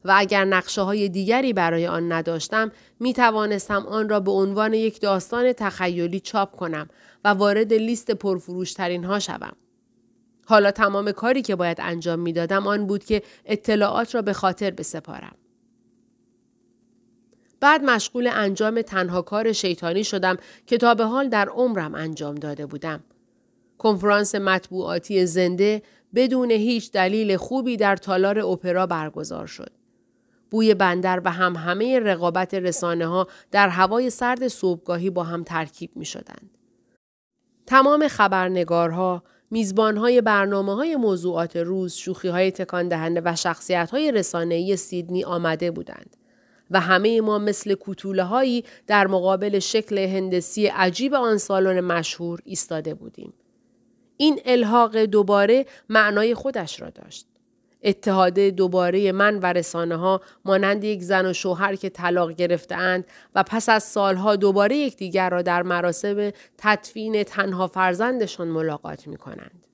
و 0.05 0.15
اگر 0.17 0.45
نقشه 0.45 0.83
های 0.83 1.09
دیگری 1.09 1.53
برای 1.53 1.87
آن 1.87 2.13
نداشتم 2.13 2.73
می 3.01 3.13
توانستم 3.13 3.87
آن 3.87 4.09
را 4.09 4.21
به 4.21 4.31
عنوان 4.31 4.75
یک 4.75 5.01
داستان 5.01 5.53
تخیلی 5.53 6.21
چاپ 6.21 6.57
کنم 6.57 6.89
و 7.25 7.29
وارد 7.29 7.73
لیست 7.73 8.11
پرفروشترین 8.11 9.05
ها 9.05 9.19
شوم. 9.19 9.53
حالا 10.47 10.71
تمام 10.71 11.13
کاری 11.13 11.43
که 11.43 11.57
باید 11.57 11.79
انجام 11.81 12.19
می 12.19 12.33
دادم 12.33 12.67
آن 12.67 12.87
بود 12.87 13.05
که 13.05 13.23
اطلاعات 13.45 14.15
را 14.15 14.23
به 14.23 14.33
خاطر 14.33 14.71
بسپارم. 14.71 15.35
بعد 17.61 17.85
مشغول 17.85 18.27
انجام 18.33 18.83
تنها 18.83 19.23
کار 19.23 19.53
شیطانی 19.53 20.05
شدم 20.05 20.37
که 20.67 20.79
تا 20.79 20.95
به 20.95 21.05
حال 21.05 21.29
در 21.29 21.49
عمرم 21.49 21.95
انجام 21.95 22.35
داده 22.35 22.67
بودم. 22.67 23.01
کنفرانس 23.79 24.35
مطبوعاتی 24.35 25.27
زنده 25.27 25.83
بدون 26.15 26.51
هیچ 26.51 26.93
دلیل 26.93 27.37
خوبی 27.37 27.77
در 27.77 27.97
تالار 27.97 28.39
اپرا 28.39 28.87
برگزار 28.87 29.47
شد. 29.47 29.73
بوی 30.51 30.75
بندر 30.75 31.23
و 31.25 31.31
هم 31.31 31.57
همه 31.57 31.99
رقابت 31.99 32.55
رسانه 32.55 33.07
ها 33.07 33.27
در 33.51 33.69
هوای 33.69 34.11
سرد 34.11 34.49
صبحگاهی 34.49 35.11
با 35.11 35.25
هم 35.25 35.45
ترکیب 35.45 35.91
می 35.97 36.05
شدند. 36.05 36.51
تمام 37.71 38.09
خبرنگارها، 38.09 39.23
میزبانهای 39.51 40.21
برنامه 40.21 40.75
های 40.75 40.97
موضوعات 40.97 41.57
روز، 41.57 41.93
شوخی 41.93 42.29
های 42.29 42.51
تکان 42.51 42.89
دهنده 42.89 43.23
و 43.25 43.37
شخصیت 43.37 43.91
های 43.91 44.13
رسانه‌ای 44.13 44.77
سیدنی 44.77 45.25
آمده 45.25 45.71
بودند. 45.71 46.17
و 46.71 46.81
همه 46.81 47.21
ما 47.21 47.39
مثل 47.39 47.75
کتوله 47.81 48.23
هایی 48.23 48.65
در 48.87 49.07
مقابل 49.07 49.59
شکل 49.59 49.99
هندسی 49.99 50.67
عجیب 50.67 51.15
آن 51.15 51.39
سالن 51.39 51.81
مشهور 51.81 52.41
ایستاده 52.45 52.95
بودیم. 52.95 53.33
این 54.17 54.41
الحاق 54.45 54.97
دوباره 54.97 55.67
معنای 55.89 56.35
خودش 56.35 56.81
را 56.81 56.91
داشت. 56.91 57.27
اتحاد 57.83 58.41
دوباره 58.41 59.13
من 59.13 59.39
و 59.39 59.47
رسانه 59.47 59.97
ها 59.97 60.21
مانند 60.45 60.85
یک 60.85 61.03
زن 61.03 61.27
و 61.27 61.33
شوهر 61.33 61.75
که 61.75 61.91
طلاق 61.91 62.33
گرفتهاند 62.33 63.07
و 63.35 63.43
پس 63.43 63.69
از 63.69 63.83
سالها 63.83 64.37
دوباره 64.37 64.77
یکدیگر 64.77 65.31
را 65.31 65.43
در 65.43 65.63
مراسم 65.63 66.31
تدفین 66.59 67.23
تنها 67.23 67.67
فرزندشان 67.67 68.49
ملاقات 68.49 69.07
می 69.07 69.17
کنند. 69.17 69.67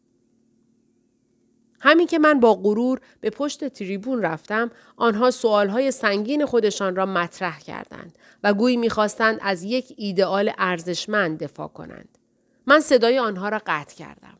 همین 1.80 2.06
که 2.06 2.18
من 2.18 2.40
با 2.40 2.54
غرور 2.54 3.00
به 3.20 3.30
پشت 3.30 3.68
تریبون 3.68 4.22
رفتم 4.22 4.70
آنها 4.96 5.30
سوالهای 5.30 5.90
سنگین 5.90 6.46
خودشان 6.46 6.96
را 6.96 7.06
مطرح 7.06 7.58
کردند 7.58 8.18
و 8.42 8.54
گویی 8.54 8.76
می‌خواستند 8.76 9.38
از 9.42 9.62
یک 9.62 9.94
ایدئال 9.96 10.52
ارزشمند 10.58 11.38
دفاع 11.38 11.68
کنند 11.68 12.18
من 12.66 12.80
صدای 12.80 13.18
آنها 13.18 13.48
را 13.48 13.60
قطع 13.66 13.94
کردم 13.94 14.38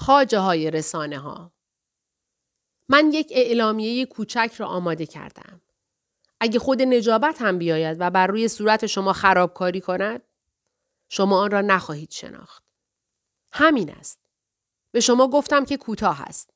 خاجه 0.00 0.38
های 0.38 0.70
رسانه 0.70 1.18
ها 1.18 1.52
من 2.88 3.12
یک 3.12 3.32
اعلامیه 3.34 4.06
کوچک 4.06 4.52
را 4.56 4.66
آماده 4.66 5.06
کردم 5.06 5.60
اگه 6.40 6.58
خود 6.58 6.82
نجابت 6.82 7.42
هم 7.42 7.58
بیاید 7.58 7.96
و 8.00 8.10
بر 8.10 8.26
روی 8.26 8.48
صورت 8.48 8.86
شما 8.86 9.12
خرابکاری 9.12 9.80
کند 9.80 10.22
شما 11.08 11.40
آن 11.40 11.50
را 11.50 11.60
نخواهید 11.60 12.10
شناخت 12.10 12.64
همین 13.52 13.90
است 13.90 14.18
به 14.92 15.00
شما 15.00 15.28
گفتم 15.28 15.64
که 15.64 15.76
کوتاه 15.76 16.22
است. 16.22 16.50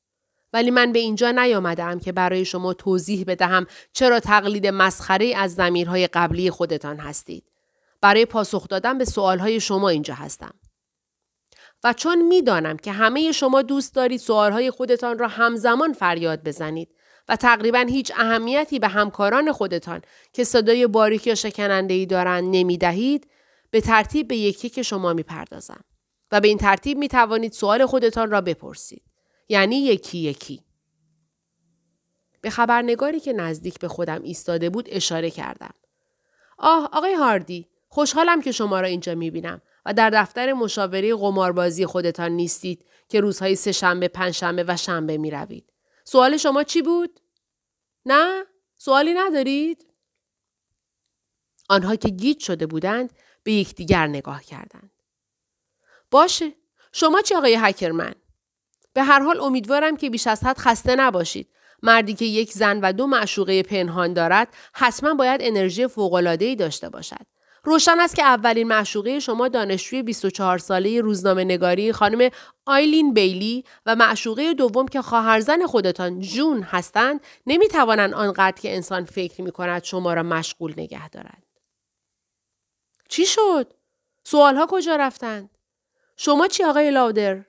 ولی 0.53 0.71
من 0.71 0.91
به 0.91 0.99
اینجا 0.99 1.31
نیامدم 1.31 1.99
که 1.99 2.11
برای 2.11 2.45
شما 2.45 2.73
توضیح 2.73 3.23
بدهم 3.27 3.67
چرا 3.93 4.19
تقلید 4.19 4.67
مسخره 4.67 5.33
از 5.37 5.55
زمیرهای 5.55 6.07
قبلی 6.07 6.49
خودتان 6.49 6.97
هستید. 6.99 7.43
برای 8.01 8.25
پاسخ 8.25 8.67
دادن 8.67 8.97
به 8.97 9.05
سوالهای 9.05 9.59
شما 9.59 9.89
اینجا 9.89 10.13
هستم. 10.13 10.53
و 11.83 11.93
چون 11.93 12.21
می‌دانم 12.21 12.77
که 12.77 12.91
همه 12.91 13.31
شما 13.31 13.61
دوست 13.61 13.95
دارید 13.95 14.19
سوالهای 14.19 14.71
خودتان 14.71 15.19
را 15.19 15.27
همزمان 15.27 15.93
فریاد 15.93 16.43
بزنید 16.43 16.89
و 17.29 17.35
تقریبا 17.35 17.85
هیچ 17.89 18.11
اهمیتی 18.15 18.79
به 18.79 18.87
همکاران 18.87 19.51
خودتان 19.51 20.01
که 20.33 20.43
صدای 20.43 20.87
باریک 20.87 21.27
یا 21.27 21.35
شکننده 21.35 21.93
ای 21.93 22.05
دارند 22.05 22.55
نمی 22.55 22.77
دهید 22.77 23.27
به 23.71 23.81
ترتیب 23.81 24.27
به 24.27 24.35
یکی 24.35 24.69
که 24.69 24.83
شما 24.83 25.13
می 25.13 25.23
پردازم. 25.23 25.83
و 26.31 26.41
به 26.41 26.47
این 26.47 26.57
ترتیب 26.57 26.97
می 26.97 27.07
توانید 27.07 27.51
سوال 27.51 27.85
خودتان 27.85 28.31
را 28.31 28.41
بپرسید. 28.41 29.03
یعنی 29.49 29.75
یکی 29.75 30.17
یکی. 30.17 30.61
به 32.41 32.49
خبرنگاری 32.49 33.19
که 33.19 33.33
نزدیک 33.33 33.79
به 33.79 33.87
خودم 33.87 34.21
ایستاده 34.23 34.69
بود 34.69 34.87
اشاره 34.91 35.29
کردم. 35.29 35.73
آه 36.57 36.89
آقای 36.93 37.13
هاردی 37.13 37.67
خوشحالم 37.87 38.41
که 38.41 38.51
شما 38.51 38.81
را 38.81 38.87
اینجا 38.87 39.15
می 39.15 39.31
بینم 39.31 39.61
و 39.85 39.93
در 39.93 40.09
دفتر 40.09 40.53
مشاوره 40.53 41.15
قماربازی 41.15 41.85
خودتان 41.85 42.31
نیستید 42.31 42.85
که 43.09 43.21
روزهای 43.21 43.55
سه 43.55 43.71
شنبه، 43.71 44.07
پنج 44.07 44.33
شنبه 44.33 44.65
و 44.67 44.77
شنبه 44.77 45.17
می 45.17 45.31
روید. 45.31 45.73
سوال 46.03 46.37
شما 46.37 46.63
چی 46.63 46.81
بود؟ 46.81 47.19
نه؟ 48.05 48.45
سوالی 48.75 49.13
ندارید؟ 49.13 49.85
آنها 51.69 51.95
که 51.95 52.09
گیج 52.09 52.39
شده 52.39 52.65
بودند 52.65 53.13
به 53.43 53.51
یکدیگر 53.51 54.07
نگاه 54.07 54.43
کردند. 54.43 54.91
باشه 56.11 56.51
شما 56.91 57.21
چه 57.21 57.37
آقای 57.37 57.57
هکرمن 57.59 58.15
به 58.93 59.03
هر 59.03 59.19
حال 59.19 59.41
امیدوارم 59.41 59.97
که 59.97 60.09
بیش 60.09 60.27
از 60.27 60.43
حد 60.43 60.57
خسته 60.57 60.95
نباشید 60.95 61.49
مردی 61.83 62.13
که 62.13 62.25
یک 62.25 62.51
زن 62.51 62.79
و 62.79 62.93
دو 62.93 63.07
معشوقه 63.07 63.63
پنهان 63.63 64.13
دارد 64.13 64.47
حتما 64.73 65.13
باید 65.13 65.41
انرژی 65.43 65.87
فوق‌العاده‌ای 65.87 66.55
داشته 66.55 66.89
باشد 66.89 67.25
روشن 67.65 67.99
است 67.99 68.15
که 68.15 68.23
اولین 68.23 68.67
معشوقه 68.67 69.19
شما 69.19 69.47
دانشجوی 69.47 70.03
24 70.03 70.57
ساله 70.57 71.01
روزنامه 71.01 71.43
نگاری 71.43 71.91
خانم 71.91 72.29
آیلین 72.65 73.13
بیلی 73.13 73.63
و 73.85 73.95
معشوقه 73.95 74.53
دوم 74.53 74.87
که 74.87 75.01
خواهرزن 75.01 75.65
خودتان 75.65 76.19
جون 76.19 76.63
هستند 76.63 77.21
نمی‌توانند 77.47 78.13
آنقدر 78.13 78.61
که 78.61 78.75
انسان 78.75 79.05
فکر 79.05 79.41
می 79.41 79.51
کند 79.51 79.83
شما 79.83 80.13
را 80.13 80.23
مشغول 80.23 80.73
نگه 80.77 81.09
دارد. 81.09 81.43
چی 83.09 83.25
شد؟ 83.25 83.73
سوالها 84.23 84.67
کجا 84.69 84.95
رفتند؟ 84.95 85.49
شما 86.17 86.47
چی 86.47 86.63
آقای 86.63 86.91
لاودر؟ 86.91 87.45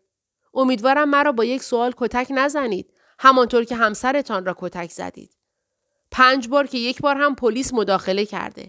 امیدوارم 0.54 1.08
مرا 1.08 1.32
با 1.32 1.44
یک 1.44 1.62
سوال 1.62 1.92
کتک 1.96 2.26
نزنید. 2.30 2.92
همانطور 3.18 3.64
که 3.64 3.76
همسرتان 3.76 4.46
را 4.46 4.56
کتک 4.58 4.90
زدید. 4.90 5.36
پنج 6.10 6.48
بار 6.48 6.66
که 6.66 6.78
یک 6.78 7.00
بار 7.00 7.16
هم 7.16 7.34
پلیس 7.34 7.74
مداخله 7.74 8.26
کرده. 8.26 8.68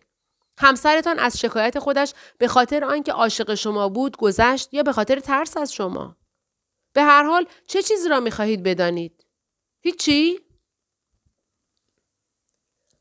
همسرتان 0.57 1.19
از 1.19 1.39
شکایت 1.39 1.79
خودش 1.79 2.13
به 2.37 2.47
خاطر 2.47 2.85
آنکه 2.85 3.11
عاشق 3.11 3.53
شما 3.53 3.89
بود 3.89 4.17
گذشت 4.17 4.73
یا 4.73 4.83
به 4.83 4.91
خاطر 4.93 5.19
ترس 5.19 5.57
از 5.57 5.73
شما. 5.73 6.17
به 6.93 7.03
هر 7.03 7.23
حال 7.23 7.45
چه 7.67 7.81
چیزی 7.81 8.09
را 8.09 8.19
می 8.19 8.31
خواهید 8.31 8.63
بدانید؟ 8.63 9.25
هیچی؟ 9.81 10.39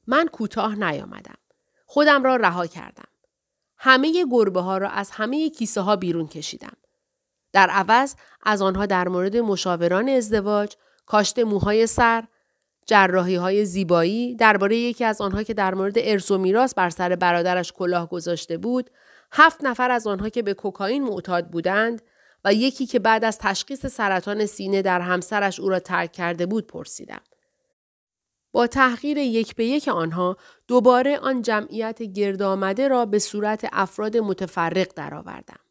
من 0.07 0.27
کوتاه 0.27 0.75
نیامدم. 0.75 1.39
خودم 1.87 2.25
را 2.25 2.37
رها 2.37 2.67
کردم. 2.67 3.09
همه 3.77 4.25
گربه 4.31 4.61
ها 4.61 4.79
را 4.79 4.89
از 4.89 5.11
همه 5.11 5.51
کیسه 5.51 5.81
ها 5.81 5.97
بیرون 5.97 6.29
کشیدم. 6.29 6.77
در 7.53 7.71
عوض 7.71 8.15
از 8.43 8.63
آنها 8.63 8.87
در 8.87 9.09
مورد 9.09 9.37
مشاوران 9.37 10.09
ازدواج، 10.09 10.77
کاشت 11.07 11.39
موهای 11.39 11.87
سر، 11.87 12.25
جراحی 12.87 13.35
های 13.35 13.65
زیبایی، 13.65 14.35
درباره 14.35 14.77
یکی 14.77 15.05
از 15.05 15.21
آنها 15.21 15.43
که 15.43 15.55
در 15.55 15.75
مورد 15.75 15.95
ارث 15.97 16.31
و 16.31 16.39
میراث 16.39 16.75
بر 16.75 16.91
سر 16.91 17.17
برادرش 17.17 17.73
کلاه 17.73 18.09
گذاشته 18.09 18.59
بود، 18.59 18.91
هفت 19.33 19.65
نفر 19.65 19.91
از 19.91 20.07
آنها 20.07 20.29
که 20.29 20.43
به 20.43 20.55
کوکائین 20.55 21.05
معتاد 21.05 21.51
بودند 21.51 22.03
و 22.45 22.55
یکی 22.55 22.87
که 22.87 22.99
بعد 22.99 23.25
از 23.25 23.39
تشخیص 23.39 23.87
سرطان 23.87 24.47
سینه 24.47 24.83
در 24.83 25.01
همسرش 25.01 25.61
او 25.61 25.69
را 25.69 25.79
ترک 25.79 26.13
کرده 26.13 26.47
بود 26.47 26.67
پرسیدم. 26.67 27.21
با 28.53 28.67
تحقیر 28.67 29.19
یک 29.19 29.55
به 29.55 29.65
یک 29.65 29.89
آنها 29.89 30.37
دوباره 30.69 31.19
آن 31.19 31.43
جمعیت 31.43 32.03
گرد 32.03 32.43
آمده 32.43 32.89
را 32.89 33.07
به 33.07 33.19
صورت 33.19 33.67
افراد 33.73 34.17
متفرق 34.17 34.87
درآوردم. 34.97 35.64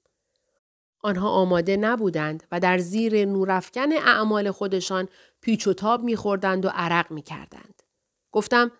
آنها 1.03 1.29
آماده 1.29 1.77
نبودند 1.77 2.43
و 2.51 2.59
در 2.59 2.77
زیر 2.77 3.25
نورافکن 3.25 3.91
اعمال 3.91 4.51
خودشان 4.51 5.07
پیچ 5.41 5.67
و 5.67 5.73
تاب 5.73 6.03
میخوردند 6.03 6.65
و 6.65 6.69
عرق 6.73 7.11
می‌کردند. 7.11 7.83
گفتم 8.31 8.71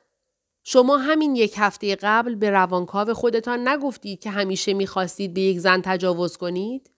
شما 0.64 0.98
همین 0.98 1.36
یک 1.36 1.54
هفته 1.58 1.96
قبل 1.96 2.36
به 2.36 2.50
روانکاو 2.50 3.14
خودتان 3.14 3.68
نگفتید 3.68 4.20
که 4.20 4.30
همیشه 4.30 4.74
می‌خواستید 4.74 5.34
به 5.34 5.42
یک 5.42 5.60
زن 5.60 5.82
تجاوز 5.82 6.38
کنید؟ 6.38 6.92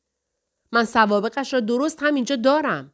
من 0.71 0.85
سوابقش 0.85 1.53
را 1.53 1.59
درست 1.59 2.03
همینجا 2.03 2.35
دارم. 2.35 2.93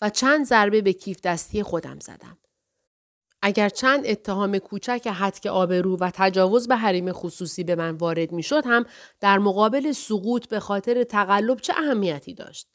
و 0.00 0.10
چند 0.10 0.44
ضربه 0.46 0.80
به 0.80 0.92
کیف 0.92 1.20
دستی 1.20 1.62
خودم 1.62 1.98
زدم. 1.98 2.38
اگر 3.42 3.68
چند 3.68 4.06
اتهام 4.06 4.58
کوچک 4.58 5.06
حدک 5.06 5.46
آبرو 5.46 5.96
و 5.96 6.10
تجاوز 6.14 6.68
به 6.68 6.76
حریم 6.76 7.12
خصوصی 7.12 7.64
به 7.64 7.74
من 7.74 7.96
وارد 7.96 8.32
می 8.32 8.42
شد 8.42 8.62
هم 8.66 8.86
در 9.20 9.38
مقابل 9.38 9.92
سقوط 9.92 10.48
به 10.48 10.60
خاطر 10.60 11.04
تقلب 11.04 11.60
چه 11.60 11.72
اهمیتی 11.76 12.34
داشت؟ 12.34 12.68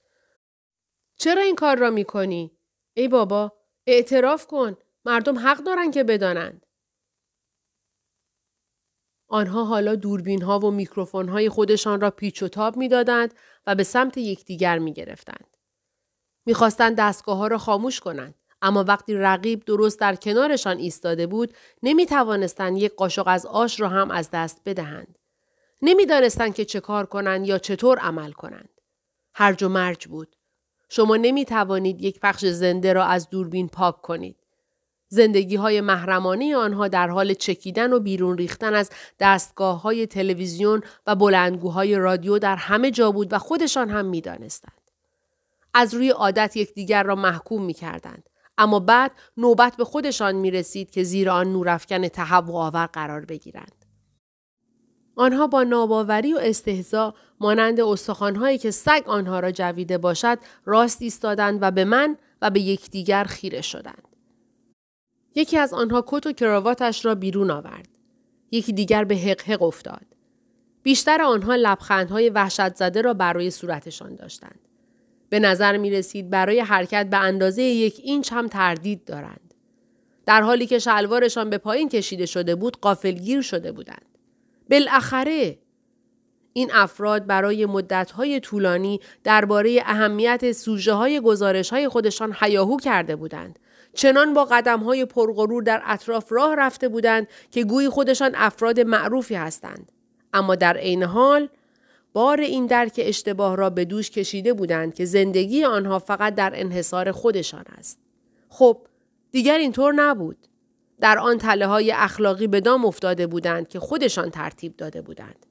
چرا 1.18 1.42
این 1.42 1.56
کار 1.56 1.78
را 1.78 1.90
می 1.90 2.06
کنی؟ 2.06 2.58
ای 2.94 3.08
بابا 3.08 3.54
اعتراف 3.88 4.48
کن 4.48 4.78
مردم 5.06 5.40
حق 5.40 5.58
دارن 5.58 5.92
که 5.92 6.04
بدانند. 6.04 6.66
آنها 9.28 9.64
حالا 9.64 9.96
دوربین 9.96 10.42
ها 10.42 10.60
و 10.60 10.72
میکروفون 10.72 11.30
های 11.30 11.50
خودشان 11.50 12.02
را 12.02 12.12
پیچ 12.12 12.44
و 12.44 12.48
تاب 12.48 12.78
می 12.78 12.88
دادند 12.88 13.34
و 13.68 13.76
به 13.76 13.84
سمت 13.84 14.18
یکدیگر 14.18 14.80
می 14.80 14.94
گرفتند. 14.94 15.58
می‌خواستند 16.46 16.96
دستگاه 16.98 17.38
ها 17.38 17.48
را 17.48 17.58
خاموش 17.58 18.00
کنند. 18.00 18.36
اما 18.62 18.84
وقتی 18.84 19.14
رقیب 19.14 19.66
درست 19.66 20.00
در 20.00 20.16
کنارشان 20.16 20.78
ایستاده 20.78 21.28
بود 21.28 21.54
نمی 21.84 22.06
توانستند 22.06 22.78
یک 22.78 22.96
قاشق 22.96 23.28
از 23.28 23.46
آش 23.46 23.80
را 23.80 23.90
هم 23.90 24.12
از 24.12 24.32
دست 24.32 24.62
بدهند. 24.66 25.18
نمی‌دانستند 25.82 26.56
که 26.56 26.66
چه 26.66 26.80
کار 26.80 27.06
کنند 27.06 27.48
یا 27.48 27.58
چطور 27.58 28.00
عمل 28.00 28.32
کنند. 28.32 28.70
هرج 29.34 29.64
و 29.64 29.70
مرج 29.70 30.08
بود. 30.08 30.36
شما 30.90 31.16
نمی 31.16 31.46
توانید 31.46 32.02
یک 32.02 32.20
پخش 32.20 32.46
زنده 32.46 32.94
را 32.94 33.06
از 33.06 33.30
دوربین 33.30 33.68
پاک 33.68 34.02
کنید. 34.02 34.36
زندگی 35.10 35.56
های 35.56 35.82
محرمانه 35.82 36.56
آنها 36.56 36.88
در 36.88 37.08
حال 37.08 37.34
چکیدن 37.34 37.94
و 37.94 38.00
بیرون 38.00 38.38
ریختن 38.38 38.74
از 38.74 38.92
دستگاه 39.20 39.82
های 39.82 40.08
تلویزیون 40.08 40.82
و 41.08 41.16
بلندگوهای 41.16 41.96
رادیو 41.96 42.40
در 42.40 42.56
همه 42.56 42.92
جا 42.92 43.12
بود 43.12 43.34
و 43.34 43.38
خودشان 43.38 43.90
هم 43.90 44.06
می 44.06 44.22
دانستند. 44.22 44.82
از 45.74 45.94
روی 45.94 46.10
عادت 46.10 46.58
یکدیگر 46.58 47.04
را 47.04 47.16
محکوم 47.16 47.66
می 47.66 47.74
کردند. 47.74 48.30
اما 48.58 48.80
بعد 48.80 49.12
نوبت 49.38 49.76
به 49.78 49.86
خودشان 49.86 50.36
می 50.36 50.52
رسید 50.52 50.92
که 50.92 51.04
زیر 51.04 51.30
آن 51.30 51.54
نورافکن 51.54 52.08
تهوع 52.08 52.56
آور 52.56 52.86
قرار 52.86 53.26
بگیرند. 53.26 53.86
آنها 55.16 55.48
با 55.48 55.64
ناباوری 55.64 56.34
و 56.34 56.38
استهزا 56.42 57.14
مانند 57.40 57.80
استخوانهایی 57.80 58.58
که 58.58 58.72
سگ 58.72 59.04
آنها 59.06 59.40
را 59.40 59.52
جویده 59.52 59.98
باشد 59.98 60.40
راست 60.66 61.02
ایستادند 61.02 61.60
و 61.62 61.72
به 61.72 61.86
من 61.86 62.18
و 62.42 62.50
به 62.50 62.60
یکدیگر 62.60 63.24
خیره 63.24 63.62
شدند. 63.62 64.08
یکی 65.36 65.58
از 65.58 65.74
آنها 65.74 66.04
کت 66.08 66.28
و 66.28 66.32
کراواتش 66.32 67.06
را 67.06 67.16
بیرون 67.16 67.52
آورد. 67.52 67.88
یکی 68.52 68.74
دیگر 68.74 69.04
به 69.04 69.16
حق 69.16 69.62
افتاد. 69.62 70.06
بیشتر 70.84 71.22
آنها 71.22 71.56
لبخندهای 71.56 72.30
وحشت 72.30 72.76
زده 72.76 73.02
را 73.02 73.14
برای 73.14 73.52
صورتشان 73.52 74.16
داشتند. 74.16 74.67
به 75.30 75.40
نظر 75.40 75.78
می 75.78 75.90
رسید 75.90 76.30
برای 76.30 76.60
حرکت 76.60 77.10
به 77.10 77.18
اندازه 77.18 77.64
یک 77.64 78.02
اینچ 78.04 78.34
هم 78.34 78.48
تردید 78.48 79.06
دارند. 79.06 79.54
در 80.26 80.42
حالی 80.42 80.68
که 80.68 80.80
شلوارشان 80.80 81.50
به 81.50 81.58
پایین 81.58 81.90
کشیده 81.90 82.26
شده 82.26 82.56
بود 82.56 82.80
قافلگیر 82.80 83.42
شده 83.42 83.72
بودند. 83.72 84.06
بالاخره 84.70 85.58
این 86.54 86.70
افراد 86.74 87.26
برای 87.26 87.66
مدتهای 87.66 88.40
طولانی 88.40 89.00
درباره 89.24 89.82
اهمیت 89.86 90.52
سوژه 90.52 90.94
های 90.94 91.20
گزارش 91.20 91.70
های 91.70 91.88
خودشان 91.88 92.34
حیاهو 92.34 92.78
کرده 92.78 93.16
بودند. 93.16 93.60
چنان 93.94 94.34
با 94.34 94.46
قدم 94.46 94.80
های 94.80 95.06
پرغرور 95.06 95.64
در 95.64 95.82
اطراف 95.86 96.26
راه 96.30 96.56
رفته 96.56 96.88
بودند 96.88 97.28
که 97.52 97.64
گویی 97.64 97.90
خودشان 97.90 98.32
افراد 98.36 98.80
معروفی 98.80 99.36
هستند. 99.36 99.92
اما 100.34 100.56
در 100.56 100.78
عین 100.78 101.04
حال 101.04 101.50
بار 102.14 102.40
این 102.40 102.66
درک 102.66 102.94
اشتباه 102.98 103.56
را 103.56 103.70
به 103.70 103.86
دوش 103.86 104.12
کشیده 104.12 104.54
بودند 104.54 104.94
که 104.94 105.06
زندگی 105.06 105.64
آنها 105.64 106.00
فقط 106.00 106.36
در 106.36 106.52
انحصار 106.56 107.12
خودشان 107.12 107.64
است. 107.78 108.00
خب 108.50 108.78
دیگر 109.32 109.58
اینطور 109.58 109.94
نبود. 109.94 110.38
در 111.00 111.20
آن 111.20 111.38
تله 111.38 111.68
های 111.68 111.92
اخلاقی 111.92 112.48
به 112.48 112.62
دام 112.62 112.86
افتاده 112.86 113.28
بودند 113.28 113.68
که 113.68 113.80
خودشان 113.80 114.30
ترتیب 114.30 114.78
داده 114.78 115.02
بودند. 115.02 115.46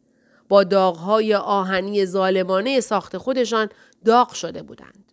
با 0.49 0.65
داغهای 0.65 1.35
آهنی 1.35 2.07
ظالمانه 2.07 2.81
ساخت 2.81 3.19
خودشان 3.19 3.69
داغ 4.05 4.33
شده 4.33 4.63
بودند. 4.63 5.06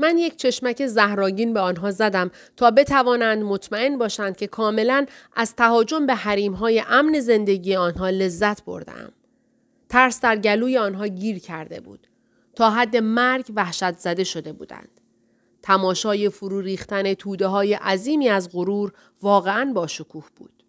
من 0.00 0.18
یک 0.18 0.36
چشمک 0.36 0.86
زهراگین 0.86 1.52
به 1.54 1.60
آنها 1.60 1.90
زدم 1.90 2.30
تا 2.56 2.70
بتوانند 2.70 3.42
مطمئن 3.42 3.98
باشند 3.98 4.36
که 4.36 4.46
کاملا 4.46 5.06
از 5.36 5.56
تهاجم 5.56 6.06
به 6.06 6.14
حریمهای 6.14 6.82
امن 6.88 7.20
زندگی 7.20 7.76
آنها 7.76 8.10
لذت 8.10 8.64
بردم. 8.64 9.12
ترس 9.88 10.20
در 10.20 10.36
گلوی 10.36 10.78
آنها 10.78 11.06
گیر 11.06 11.38
کرده 11.38 11.80
بود. 11.80 12.06
تا 12.54 12.70
حد 12.70 12.96
مرگ 12.96 13.52
وحشت 13.54 13.98
زده 13.98 14.24
شده 14.24 14.52
بودند. 14.52 15.00
تماشای 15.62 16.28
فرو 16.28 16.60
ریختن 16.60 17.14
توده 17.14 17.46
های 17.46 17.74
عظیمی 17.74 18.28
از 18.28 18.52
غرور 18.52 18.92
واقعا 19.22 19.72
با 19.74 19.86
شکوه 19.86 20.26
بود. 20.36 20.64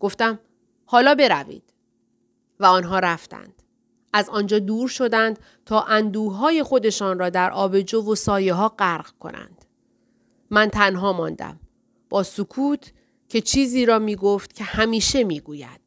گفتم 0.00 0.38
حالا 0.84 1.14
بروید. 1.14 1.72
و 2.60 2.66
آنها 2.66 2.98
رفتند. 2.98 3.55
از 4.12 4.28
آنجا 4.28 4.58
دور 4.58 4.88
شدند 4.88 5.38
تا 5.66 5.82
اندوهای 5.82 6.62
خودشان 6.62 7.18
را 7.18 7.30
در 7.30 7.50
آبجو 7.50 8.12
و 8.12 8.14
سایه 8.14 8.54
ها 8.54 8.68
غرق 8.68 9.10
کنند. 9.20 9.64
من 10.50 10.68
تنها 10.68 11.12
ماندم. 11.12 11.60
با 12.08 12.22
سکوت 12.22 12.92
که 13.28 13.40
چیزی 13.40 13.86
را 13.86 13.98
می 13.98 14.16
گفت 14.16 14.52
که 14.52 14.64
همیشه 14.64 15.24
می 15.24 15.40
گوید. 15.40 15.85